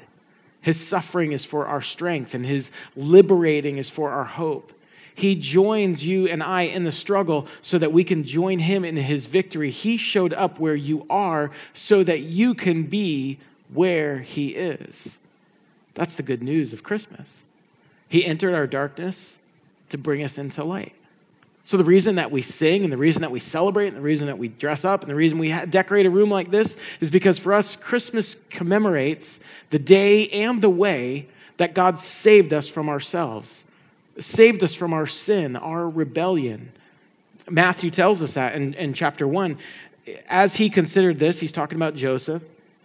His 0.60 0.78
suffering 0.78 1.32
is 1.32 1.44
for 1.44 1.66
our 1.66 1.82
strength, 1.82 2.34
and 2.34 2.46
his 2.46 2.70
liberating 2.94 3.78
is 3.78 3.90
for 3.90 4.10
our 4.10 4.24
hope. 4.24 4.72
He 5.14 5.34
joins 5.34 6.06
you 6.06 6.28
and 6.28 6.42
I 6.42 6.62
in 6.62 6.84
the 6.84 6.92
struggle 6.92 7.48
so 7.60 7.78
that 7.78 7.92
we 7.92 8.04
can 8.04 8.24
join 8.24 8.60
him 8.60 8.84
in 8.84 8.96
his 8.96 9.26
victory. 9.26 9.70
He 9.70 9.96
showed 9.96 10.32
up 10.32 10.58
where 10.58 10.76
you 10.76 11.04
are 11.10 11.50
so 11.74 12.02
that 12.04 12.20
you 12.20 12.54
can 12.54 12.84
be 12.84 13.38
where 13.72 14.18
he 14.18 14.48
is. 14.48 15.18
That's 15.94 16.16
the 16.16 16.22
good 16.22 16.42
news 16.42 16.72
of 16.72 16.82
Christmas. 16.82 17.44
He 18.08 18.24
entered 18.24 18.54
our 18.54 18.66
darkness 18.66 19.38
to 19.90 19.98
bring 19.98 20.22
us 20.22 20.38
into 20.38 20.64
light. 20.64 20.94
So, 21.64 21.76
the 21.76 21.84
reason 21.84 22.16
that 22.16 22.32
we 22.32 22.42
sing 22.42 22.82
and 22.82 22.92
the 22.92 22.96
reason 22.96 23.22
that 23.22 23.30
we 23.30 23.38
celebrate 23.38 23.88
and 23.88 23.96
the 23.96 24.02
reason 24.02 24.26
that 24.26 24.38
we 24.38 24.48
dress 24.48 24.84
up 24.84 25.02
and 25.02 25.10
the 25.10 25.14
reason 25.14 25.38
we 25.38 25.52
decorate 25.66 26.06
a 26.06 26.10
room 26.10 26.28
like 26.28 26.50
this 26.50 26.76
is 27.00 27.08
because 27.08 27.38
for 27.38 27.54
us, 27.54 27.76
Christmas 27.76 28.34
commemorates 28.50 29.38
the 29.70 29.78
day 29.78 30.28
and 30.28 30.60
the 30.60 30.70
way 30.70 31.28
that 31.58 31.74
God 31.74 32.00
saved 32.00 32.52
us 32.52 32.66
from 32.66 32.88
ourselves, 32.88 33.64
saved 34.18 34.64
us 34.64 34.74
from 34.74 34.92
our 34.92 35.06
sin, 35.06 35.54
our 35.54 35.88
rebellion. 35.88 36.72
Matthew 37.48 37.90
tells 37.90 38.22
us 38.22 38.34
that 38.34 38.54
in, 38.56 38.74
in 38.74 38.92
chapter 38.92 39.28
1. 39.28 39.56
As 40.28 40.56
he 40.56 40.68
considered 40.68 41.20
this, 41.20 41.38
he's 41.38 41.52
talking 41.52 41.76
about 41.76 41.94
Joseph. 41.94 42.42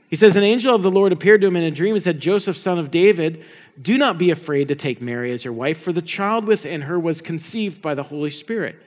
He 0.10 0.15
says, 0.15 0.36
An 0.36 0.43
angel 0.43 0.74
of 0.74 0.84
the 0.84 0.91
Lord 0.91 1.12
appeared 1.12 1.41
to 1.41 1.48
him 1.48 1.56
in 1.56 1.63
a 1.63 1.72
dream 1.72 1.96
and 1.96 2.04
said, 2.04 2.20
Joseph, 2.20 2.58
son 2.58 2.80
of 2.80 2.91
David, 2.91 3.43
do 3.82 3.98
not 3.98 4.17
be 4.17 4.32
afraid 4.32 4.70
to 4.70 4.76
take 4.76 5.02
Mary 5.02 5.32
as 5.32 5.43
your 5.43 5.54
wife, 5.54 5.80
for 5.80 5.91
the 5.91 6.02
child 6.02 6.46
within 6.46 6.84
her 6.84 7.00
was 7.00 7.22
conceived 7.22 7.82
by 7.82 7.93
the 7.93 8.04
Holy 8.04 8.32
Spirit. 8.32 8.78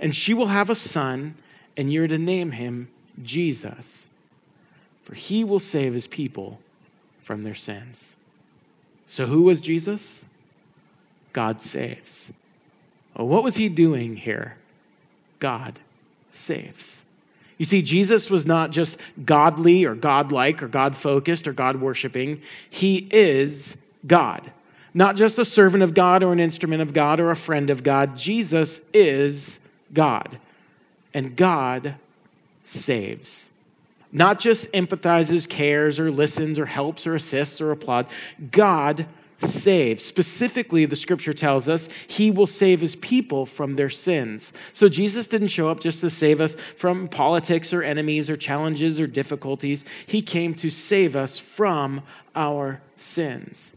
And 0.00 0.14
she 0.14 0.34
will 0.34 0.48
have 0.48 0.68
a 0.68 0.74
son, 0.74 1.36
and 1.76 1.92
you're 1.92 2.08
to 2.08 2.18
name 2.18 2.50
him 2.50 2.88
Jesus, 3.22 4.08
for 5.04 5.14
he 5.14 5.44
will 5.44 5.60
save 5.60 5.94
his 5.94 6.06
people 6.06 6.60
from 7.20 7.42
their 7.42 7.54
sins. 7.54 8.16
So, 9.06 9.26
who 9.26 9.42
was 9.42 9.60
Jesus? 9.60 10.24
God 11.32 11.62
saves. 11.62 12.32
Well, 13.14 13.28
what 13.28 13.44
was 13.44 13.56
he 13.56 13.68
doing 13.68 14.16
here? 14.16 14.56
God 15.38 15.78
saves. 16.32 17.05
You 17.58 17.64
see, 17.64 17.82
Jesus 17.82 18.28
was 18.28 18.46
not 18.46 18.70
just 18.70 18.98
godly 19.24 19.84
or 19.84 19.94
godlike 19.94 20.62
or 20.62 20.68
God 20.68 20.94
focused 20.94 21.48
or 21.48 21.52
God 21.52 21.80
worshiping. 21.80 22.42
He 22.68 23.08
is 23.10 23.76
God. 24.06 24.50
Not 24.92 25.16
just 25.16 25.38
a 25.38 25.44
servant 25.44 25.82
of 25.82 25.94
God 25.94 26.22
or 26.22 26.32
an 26.32 26.40
instrument 26.40 26.82
of 26.82 26.92
God 26.92 27.20
or 27.20 27.30
a 27.30 27.36
friend 27.36 27.70
of 27.70 27.82
God. 27.82 28.16
Jesus 28.16 28.80
is 28.92 29.58
God. 29.92 30.38
And 31.14 31.36
God 31.36 31.96
saves. 32.64 33.48
Not 34.12 34.38
just 34.38 34.72
empathizes, 34.72 35.48
cares, 35.48 35.98
or 35.98 36.10
listens, 36.10 36.58
or 36.58 36.66
helps, 36.66 37.06
or 37.06 37.14
assists, 37.14 37.60
or 37.60 37.70
applauds. 37.72 38.10
God 38.50 39.06
save. 39.42 40.00
Specifically, 40.00 40.86
the 40.86 40.96
scripture 40.96 41.34
tells 41.34 41.68
us 41.68 41.88
he 42.06 42.30
will 42.30 42.46
save 42.46 42.80
his 42.80 42.96
people 42.96 43.46
from 43.46 43.74
their 43.74 43.90
sins. 43.90 44.52
So 44.72 44.88
Jesus 44.88 45.28
didn't 45.28 45.48
show 45.48 45.68
up 45.68 45.80
just 45.80 46.00
to 46.00 46.10
save 46.10 46.40
us 46.40 46.54
from 46.76 47.08
politics 47.08 47.72
or 47.72 47.82
enemies 47.82 48.30
or 48.30 48.36
challenges 48.36 48.98
or 48.98 49.06
difficulties. 49.06 49.84
He 50.06 50.22
came 50.22 50.54
to 50.54 50.70
save 50.70 51.14
us 51.14 51.38
from 51.38 52.02
our 52.34 52.80
sins. 52.96 53.72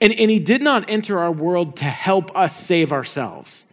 And, 0.00 0.12
and 0.12 0.30
he 0.30 0.38
did 0.38 0.62
not 0.62 0.88
enter 0.88 1.18
our 1.18 1.32
world 1.32 1.76
to 1.76 1.84
help 1.84 2.36
us 2.36 2.56
save 2.56 2.92
ourselves. 2.92 3.64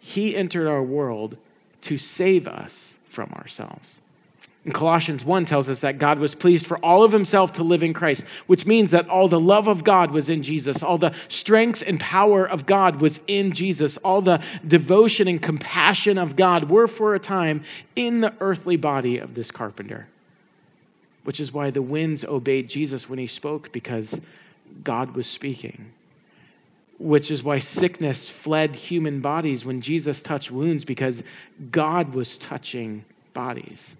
He 0.00 0.34
entered 0.34 0.68
our 0.68 0.82
world 0.82 1.36
to 1.82 1.98
save 1.98 2.48
us 2.48 2.96
from 3.06 3.32
ourselves. 3.32 3.99
And 4.64 4.74
Colossians 4.74 5.24
1 5.24 5.46
tells 5.46 5.70
us 5.70 5.80
that 5.80 5.98
God 5.98 6.18
was 6.18 6.34
pleased 6.34 6.66
for 6.66 6.76
all 6.84 7.02
of 7.02 7.12
himself 7.12 7.54
to 7.54 7.62
live 7.62 7.82
in 7.82 7.94
Christ, 7.94 8.26
which 8.46 8.66
means 8.66 8.90
that 8.90 9.08
all 9.08 9.26
the 9.26 9.40
love 9.40 9.66
of 9.66 9.84
God 9.84 10.10
was 10.10 10.28
in 10.28 10.42
Jesus, 10.42 10.82
all 10.82 10.98
the 10.98 11.14
strength 11.28 11.82
and 11.86 11.98
power 11.98 12.46
of 12.46 12.66
God 12.66 13.00
was 13.00 13.24
in 13.26 13.52
Jesus, 13.52 13.96
all 13.98 14.20
the 14.20 14.42
devotion 14.66 15.28
and 15.28 15.40
compassion 15.40 16.18
of 16.18 16.36
God 16.36 16.70
were 16.70 16.86
for 16.86 17.14
a 17.14 17.18
time 17.18 17.64
in 17.96 18.20
the 18.20 18.34
earthly 18.40 18.76
body 18.76 19.16
of 19.16 19.34
this 19.34 19.50
carpenter. 19.50 20.08
Which 21.24 21.40
is 21.40 21.54
why 21.54 21.70
the 21.70 21.82
winds 21.82 22.22
obeyed 22.22 22.68
Jesus 22.68 23.08
when 23.08 23.18
he 23.18 23.26
spoke, 23.26 23.72
because 23.72 24.20
God 24.84 25.14
was 25.14 25.26
speaking. 25.26 25.92
Which 26.98 27.30
is 27.30 27.42
why 27.42 27.60
sickness 27.60 28.28
fled 28.28 28.76
human 28.76 29.20
bodies 29.20 29.64
when 29.64 29.80
Jesus 29.80 30.22
touched 30.22 30.50
wounds, 30.50 30.84
because 30.84 31.22
God 31.70 32.14
was 32.14 32.36
touching 32.36 33.06
bodies 33.32 33.96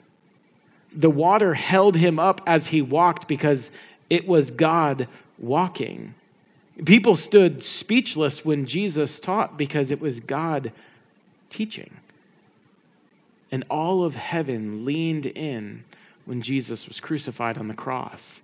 the 0.94 1.10
water 1.10 1.54
held 1.54 1.96
him 1.96 2.18
up 2.18 2.40
as 2.46 2.68
he 2.68 2.82
walked 2.82 3.28
because 3.28 3.70
it 4.08 4.26
was 4.26 4.50
God 4.50 5.08
walking. 5.38 6.14
People 6.84 7.16
stood 7.16 7.62
speechless 7.62 8.44
when 8.44 8.66
Jesus 8.66 9.20
taught 9.20 9.56
because 9.56 9.90
it 9.90 10.00
was 10.00 10.20
God 10.20 10.72
teaching. 11.48 11.98
And 13.52 13.64
all 13.68 14.04
of 14.04 14.16
heaven 14.16 14.84
leaned 14.84 15.26
in 15.26 15.84
when 16.24 16.42
Jesus 16.42 16.86
was 16.86 17.00
crucified 17.00 17.58
on 17.58 17.68
the 17.68 17.74
cross 17.74 18.40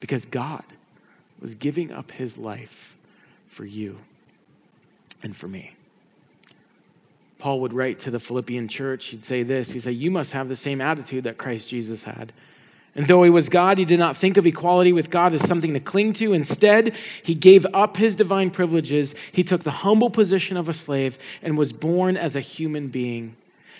because 0.00 0.24
God 0.24 0.64
was 1.40 1.54
giving 1.54 1.90
up 1.90 2.10
his 2.12 2.38
life 2.38 2.96
for 3.48 3.64
you 3.64 3.98
and 5.22 5.34
for 5.34 5.48
me. 5.48 5.74
Paul 7.42 7.58
would 7.62 7.72
write 7.72 7.98
to 7.98 8.12
the 8.12 8.20
Philippian 8.20 8.68
church, 8.68 9.06
he'd 9.06 9.24
say 9.24 9.42
this 9.42 9.72
He'd 9.72 9.80
say, 9.80 9.90
You 9.90 10.12
must 10.12 10.30
have 10.30 10.48
the 10.48 10.54
same 10.54 10.80
attitude 10.80 11.24
that 11.24 11.38
Christ 11.38 11.68
Jesus 11.68 12.04
had. 12.04 12.32
And 12.94 13.08
though 13.08 13.24
he 13.24 13.30
was 13.30 13.48
God, 13.48 13.78
he 13.78 13.84
did 13.84 13.98
not 13.98 14.16
think 14.16 14.36
of 14.36 14.46
equality 14.46 14.92
with 14.92 15.10
God 15.10 15.34
as 15.34 15.42
something 15.44 15.72
to 15.72 15.80
cling 15.80 16.12
to. 16.14 16.34
Instead, 16.34 16.94
he 17.20 17.34
gave 17.34 17.66
up 17.74 17.96
his 17.96 18.14
divine 18.14 18.52
privileges. 18.52 19.16
He 19.32 19.42
took 19.42 19.64
the 19.64 19.72
humble 19.72 20.08
position 20.08 20.56
of 20.56 20.68
a 20.68 20.72
slave 20.72 21.18
and 21.42 21.58
was 21.58 21.72
born 21.72 22.16
as 22.16 22.36
a 22.36 22.40
human 22.40 22.86
being. 22.86 23.34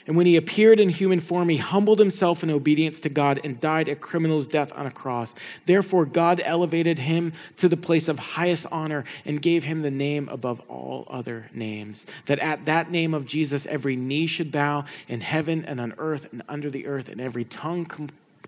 And 0.07 0.17
when 0.17 0.27
he 0.27 0.37
appeared 0.37 0.81
in 0.81 0.89
human 0.89 1.21
form, 1.21 1.49
he 1.49 1.59
humbled 1.59 1.99
himself 1.99 2.43
in 2.43 2.51
obedience 2.51 3.01
to 3.01 3.09
God 3.09 3.41
and 3.45 3.61
died 3.61 3.89
a 3.89 3.95
criminal's 3.95 4.49
death 4.49 4.73
on 4.75 4.87
a 4.87 4.91
cross. 4.91 5.35
Therefore, 5.67 6.05
God 6.05 6.41
elevated 6.45 6.99
him 6.99 7.33
to 7.59 7.69
the 7.69 7.77
place 7.77 8.09
of 8.09 8.19
highest 8.19 8.67
honor 8.73 9.05
and 9.25 9.41
gave 9.41 9.65
him 9.65 9.81
the 9.81 9.91
name 9.91 10.29
above 10.29 10.61
all 10.69 11.07
other 11.09 11.49
names. 11.55 12.05
That 12.27 12.41
at 12.41 12.65
that 12.65 12.91
name 12.91 13.15
of 13.15 13.27
Jesus, 13.27 13.67
every 13.67 13.97
knee 13.97 14.27
should 14.27 14.51
bow 14.51 14.85
in 15.09 15.21
heaven 15.21 15.65
and 15.65 15.81
on 15.81 15.95
earth 15.99 16.29
and 16.33 16.43
under 16.49 16.71
the 16.71 16.87
earth, 16.87 17.09
and 17.09 17.21
every 17.21 17.45
tongue 17.45 17.87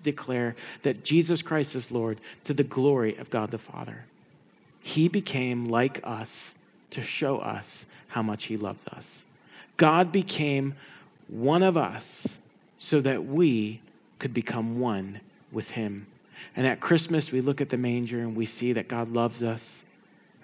declare 0.03 0.55
that 0.83 1.05
Jesus 1.05 1.43
Christ 1.43 1.75
is 1.75 1.90
Lord 1.90 2.21
to 2.45 2.55
the 2.55 2.64
glory 2.64 3.17
of 3.17 3.31
God 3.31 3.51
the 3.51 3.59
Father. 3.59 4.05
He 4.83 5.09
became 5.09 5.64
like 5.64 6.01
us 6.05 6.55
to 6.90 7.03
show 7.03 7.38
us 7.38 7.87
how 8.09 8.23
much 8.23 8.45
He 8.45 8.57
loves 8.57 8.85
us. 8.88 9.23
God 9.77 10.12
became 10.12 10.75
one 11.29 11.63
of 11.63 11.77
us 11.77 12.37
so 12.79 13.01
that 13.01 13.25
we 13.25 13.81
could 14.19 14.35
become 14.35 14.79
one 14.79 15.21
with 15.51 15.73
Him. 15.73 16.07
And 16.57 16.67
at 16.67 16.81
Christmas, 16.81 17.33
we 17.33 17.41
look 17.41 17.61
at 17.61 17.71
the 17.71 17.77
manger 17.77 18.21
and 18.21 18.37
we 18.37 18.47
see 18.47 18.73
that 18.73 18.89
God 18.89 19.11
loves 19.11 19.43
us. 19.43 19.85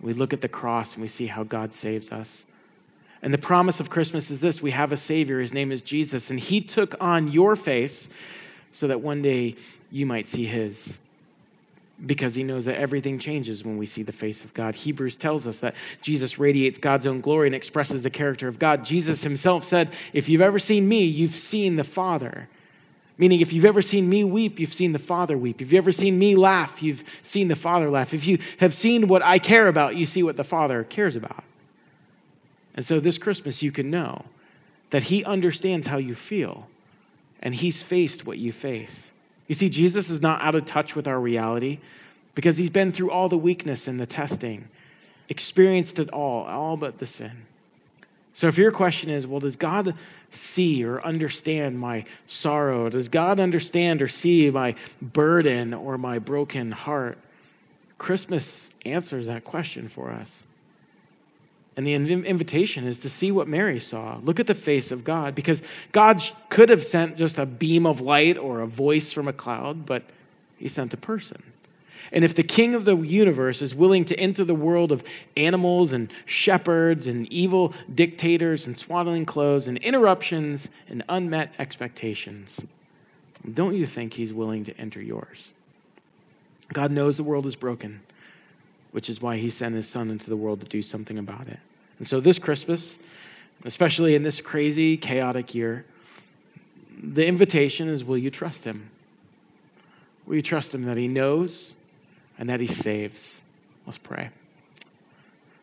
We 0.00 0.12
look 0.12 0.32
at 0.32 0.40
the 0.40 0.48
cross 0.48 0.94
and 0.94 1.02
we 1.02 1.08
see 1.08 1.26
how 1.26 1.44
God 1.44 1.72
saves 1.72 2.10
us. 2.10 2.46
And 3.22 3.34
the 3.34 3.38
promise 3.38 3.80
of 3.80 3.90
Christmas 3.90 4.30
is 4.30 4.40
this 4.40 4.62
we 4.62 4.70
have 4.70 4.92
a 4.92 4.96
Savior. 4.96 5.40
His 5.40 5.52
name 5.52 5.72
is 5.72 5.82
Jesus. 5.82 6.30
And 6.30 6.40
He 6.40 6.60
took 6.60 6.94
on 7.00 7.30
your 7.30 7.54
face 7.56 8.08
so 8.72 8.88
that 8.88 9.00
one 9.00 9.20
day 9.20 9.56
you 9.90 10.06
might 10.06 10.26
see 10.26 10.46
His. 10.46 10.96
Because 12.04 12.34
He 12.34 12.42
knows 12.42 12.64
that 12.64 12.78
everything 12.78 13.18
changes 13.18 13.64
when 13.64 13.76
we 13.76 13.86
see 13.86 14.02
the 14.02 14.12
face 14.12 14.44
of 14.44 14.54
God. 14.54 14.74
Hebrews 14.74 15.16
tells 15.16 15.46
us 15.46 15.58
that 15.60 15.74
Jesus 16.02 16.38
radiates 16.38 16.78
God's 16.78 17.06
own 17.06 17.20
glory 17.20 17.48
and 17.48 17.54
expresses 17.54 18.02
the 18.02 18.10
character 18.10 18.48
of 18.48 18.58
God. 18.58 18.84
Jesus 18.84 19.22
Himself 19.22 19.64
said, 19.64 19.94
If 20.12 20.28
you've 20.28 20.40
ever 20.40 20.58
seen 20.58 20.88
me, 20.88 21.04
you've 21.04 21.36
seen 21.36 21.76
the 21.76 21.84
Father. 21.84 22.48
Meaning, 23.20 23.42
if 23.42 23.52
you've 23.52 23.66
ever 23.66 23.82
seen 23.82 24.08
me 24.08 24.24
weep, 24.24 24.58
you've 24.58 24.72
seen 24.72 24.92
the 24.92 24.98
Father 24.98 25.36
weep. 25.36 25.60
If 25.60 25.72
you've 25.72 25.84
ever 25.84 25.92
seen 25.92 26.18
me 26.18 26.34
laugh, 26.34 26.82
you've 26.82 27.04
seen 27.22 27.48
the 27.48 27.54
Father 27.54 27.90
laugh. 27.90 28.14
If 28.14 28.26
you 28.26 28.38
have 28.60 28.72
seen 28.72 29.08
what 29.08 29.22
I 29.22 29.38
care 29.38 29.68
about, 29.68 29.94
you 29.94 30.06
see 30.06 30.22
what 30.22 30.38
the 30.38 30.44
Father 30.44 30.84
cares 30.84 31.16
about. 31.16 31.44
And 32.74 32.86
so 32.86 32.98
this 32.98 33.18
Christmas, 33.18 33.62
you 33.62 33.72
can 33.72 33.90
know 33.90 34.24
that 34.88 35.02
He 35.04 35.22
understands 35.22 35.88
how 35.88 35.98
you 35.98 36.14
feel 36.14 36.68
and 37.40 37.54
He's 37.54 37.82
faced 37.82 38.26
what 38.26 38.38
you 38.38 38.52
face. 38.52 39.10
You 39.50 39.54
see, 39.56 39.68
Jesus 39.68 40.10
is 40.10 40.22
not 40.22 40.40
out 40.42 40.54
of 40.54 40.64
touch 40.64 40.94
with 40.94 41.08
our 41.08 41.18
reality 41.18 41.80
because 42.36 42.56
He's 42.56 42.70
been 42.70 42.92
through 42.92 43.10
all 43.10 43.28
the 43.28 43.36
weakness 43.36 43.88
and 43.88 43.98
the 43.98 44.06
testing, 44.06 44.68
experienced 45.28 45.98
it 45.98 46.08
all, 46.10 46.44
all 46.44 46.76
but 46.76 46.98
the 46.98 47.06
sin. 47.06 47.32
So 48.32 48.46
if 48.46 48.56
your 48.56 48.70
question 48.70 49.10
is, 49.10 49.26
well, 49.26 49.40
does 49.40 49.56
God 49.56 49.96
see 50.30 50.84
or 50.84 51.04
understand 51.04 51.80
my 51.80 52.04
sorrow? 52.28 52.88
Does 52.90 53.08
God 53.08 53.40
understand 53.40 54.02
or 54.02 54.06
see 54.06 54.48
my 54.50 54.76
burden 55.02 55.74
or 55.74 55.98
my 55.98 56.20
broken 56.20 56.70
heart? 56.70 57.18
Christmas 57.98 58.70
answers 58.86 59.26
that 59.26 59.42
question 59.42 59.88
for 59.88 60.12
us. 60.12 60.44
And 61.80 61.86
the 61.86 61.94
invitation 61.94 62.86
is 62.86 62.98
to 62.98 63.08
see 63.08 63.32
what 63.32 63.48
Mary 63.48 63.80
saw. 63.80 64.18
Look 64.22 64.38
at 64.38 64.46
the 64.46 64.54
face 64.54 64.90
of 64.92 65.02
God, 65.02 65.34
because 65.34 65.62
God 65.92 66.22
could 66.50 66.68
have 66.68 66.84
sent 66.84 67.16
just 67.16 67.38
a 67.38 67.46
beam 67.46 67.86
of 67.86 68.02
light 68.02 68.36
or 68.36 68.60
a 68.60 68.66
voice 68.66 69.14
from 69.14 69.26
a 69.26 69.32
cloud, 69.32 69.86
but 69.86 70.02
he 70.58 70.68
sent 70.68 70.92
a 70.92 70.98
person. 70.98 71.42
And 72.12 72.22
if 72.22 72.34
the 72.34 72.42
king 72.42 72.74
of 72.74 72.84
the 72.84 72.94
universe 72.98 73.62
is 73.62 73.74
willing 73.74 74.04
to 74.04 74.20
enter 74.20 74.44
the 74.44 74.54
world 74.54 74.92
of 74.92 75.02
animals 75.38 75.94
and 75.94 76.12
shepherds 76.26 77.06
and 77.06 77.26
evil 77.32 77.72
dictators 77.94 78.66
and 78.66 78.78
swaddling 78.78 79.24
clothes 79.24 79.66
and 79.66 79.78
interruptions 79.78 80.68
and 80.86 81.02
unmet 81.08 81.54
expectations, 81.58 82.62
don't 83.54 83.74
you 83.74 83.86
think 83.86 84.12
he's 84.12 84.34
willing 84.34 84.64
to 84.64 84.76
enter 84.78 85.00
yours? 85.00 85.48
God 86.74 86.90
knows 86.90 87.16
the 87.16 87.24
world 87.24 87.46
is 87.46 87.56
broken, 87.56 88.02
which 88.92 89.08
is 89.08 89.20
why 89.20 89.36
he 89.36 89.50
sent 89.50 89.74
his 89.74 89.88
son 89.88 90.10
into 90.10 90.28
the 90.28 90.36
world 90.36 90.60
to 90.60 90.66
do 90.66 90.82
something 90.82 91.18
about 91.18 91.48
it. 91.48 91.58
And 91.98 92.06
so 92.06 92.20
this 92.20 92.38
Christmas, 92.38 92.98
especially 93.64 94.14
in 94.14 94.22
this 94.22 94.40
crazy, 94.40 94.96
chaotic 94.96 95.54
year, 95.54 95.84
the 97.02 97.26
invitation 97.26 97.88
is 97.88 98.04
will 98.04 98.18
you 98.18 98.30
trust 98.30 98.64
him? 98.64 98.90
Will 100.26 100.36
you 100.36 100.42
trust 100.42 100.74
him 100.74 100.84
that 100.84 100.96
he 100.96 101.08
knows 101.08 101.74
and 102.38 102.48
that 102.48 102.60
he 102.60 102.66
saves? 102.66 103.40
Let's 103.86 103.98
pray. 103.98 104.30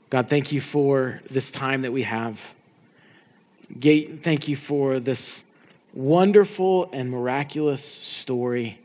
God, 0.09 0.29
thank 0.29 0.51
you 0.51 0.61
for 0.61 1.21
this 1.29 1.51
time 1.51 1.81
that 1.81 1.91
we 1.91 2.03
have. 2.03 2.53
Thank 3.81 4.47
you 4.47 4.55
for 4.55 4.99
this 4.99 5.43
wonderful 5.93 6.89
and 6.93 7.11
miraculous 7.11 7.83
story, 7.83 8.79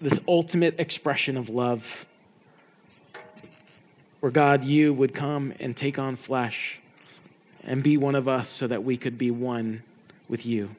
this 0.00 0.20
ultimate 0.28 0.78
expression 0.78 1.36
of 1.36 1.48
love 1.48 2.06
where 4.20 4.30
God, 4.30 4.64
you 4.64 4.92
would 4.92 5.14
come 5.14 5.54
and 5.58 5.76
take 5.76 5.98
on 5.98 6.16
flesh 6.16 6.78
and 7.64 7.82
be 7.82 7.96
one 7.96 8.14
of 8.14 8.28
us 8.28 8.48
so 8.48 8.66
that 8.66 8.84
we 8.84 8.96
could 8.96 9.18
be 9.18 9.30
one 9.30 9.82
with 10.28 10.46
you. 10.46 10.70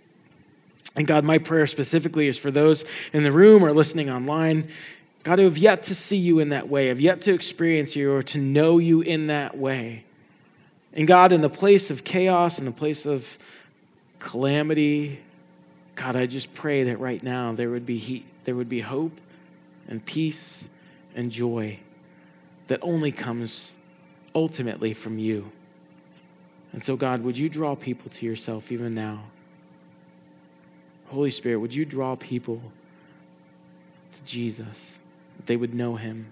And 0.96 1.08
God, 1.08 1.24
my 1.24 1.38
prayer 1.38 1.68
specifically 1.68 2.28
is 2.28 2.38
for 2.38 2.52
those 2.52 2.86
in 3.14 3.24
the 3.24 3.32
room 3.32 3.64
or 3.64 3.72
listening 3.72 4.10
online, 4.10 4.70
God, 5.24 5.40
who 5.40 5.46
have 5.46 5.58
yet 5.58 5.84
to 5.84 5.96
see 5.96 6.18
you 6.18 6.40
in 6.40 6.50
that 6.50 6.70
way, 6.70 6.88
have 6.88 7.00
yet 7.00 7.22
to 7.22 7.34
experience 7.34 7.96
you 7.96 8.14
or 8.14 8.24
to 8.24 8.38
know 8.38 8.78
you 8.78 9.02
in 9.02 9.28
that 9.28 9.58
way. 9.58 10.04
And 10.94 11.08
God, 11.08 11.32
in 11.32 11.42
the 11.42 11.50
place 11.50 11.90
of 11.92 12.04
chaos, 12.04 12.60
in 12.60 12.66
the 12.66 12.72
place 12.72 13.06
of 13.06 13.38
calamity, 14.20 15.20
God, 15.96 16.16
I 16.16 16.26
just 16.26 16.54
pray 16.54 16.84
that 16.84 17.00
right 17.00 17.22
now 17.22 17.54
there 17.54 17.70
would 17.70 17.86
be 17.86 17.98
heat, 17.98 18.26
there 18.44 18.56
would 18.56 18.70
be 18.70 18.82
hope 18.82 19.20
and 19.88 20.04
peace 20.04 20.68
and 21.16 21.32
joy 21.32 21.80
that 22.72 22.80
only 22.84 23.12
comes 23.12 23.74
ultimately 24.34 24.94
from 24.94 25.20
you. 25.20 25.52
And 26.72 26.82
so, 26.82 26.96
God, 26.96 27.22
would 27.22 27.38
you 27.38 27.50
draw 27.50 27.76
people 27.76 28.10
to 28.12 28.26
yourself 28.26 28.72
even 28.72 28.94
now? 28.94 29.24
Holy 31.08 31.32
Spirit, 31.32 31.58
would 31.58 31.74
you 31.74 31.84
draw 31.84 32.16
people 32.16 32.62
to 34.14 34.24
Jesus, 34.24 35.00
that 35.36 35.48
they 35.48 35.58
would 35.58 35.74
know 35.74 35.98
him, 35.98 36.32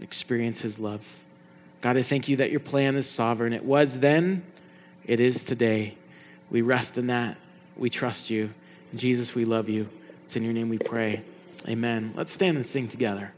experience 0.00 0.62
his 0.62 0.78
love? 0.78 1.22
God, 1.82 1.98
I 1.98 2.02
thank 2.02 2.30
you 2.30 2.36
that 2.36 2.50
your 2.50 2.60
plan 2.60 2.96
is 2.96 3.06
sovereign. 3.06 3.52
It 3.52 3.62
was 3.62 4.00
then, 4.00 4.44
it 5.04 5.20
is 5.20 5.44
today. 5.44 5.98
We 6.50 6.62
rest 6.62 6.96
in 6.96 7.08
that. 7.08 7.36
We 7.76 7.90
trust 7.90 8.30
you. 8.30 8.54
Jesus, 8.94 9.34
we 9.34 9.44
love 9.44 9.68
you. 9.68 9.90
It's 10.24 10.34
in 10.34 10.44
your 10.44 10.54
name 10.54 10.70
we 10.70 10.78
pray. 10.78 11.20
Amen. 11.68 12.14
Let's 12.16 12.32
stand 12.32 12.56
and 12.56 12.64
sing 12.64 12.88
together. 12.88 13.34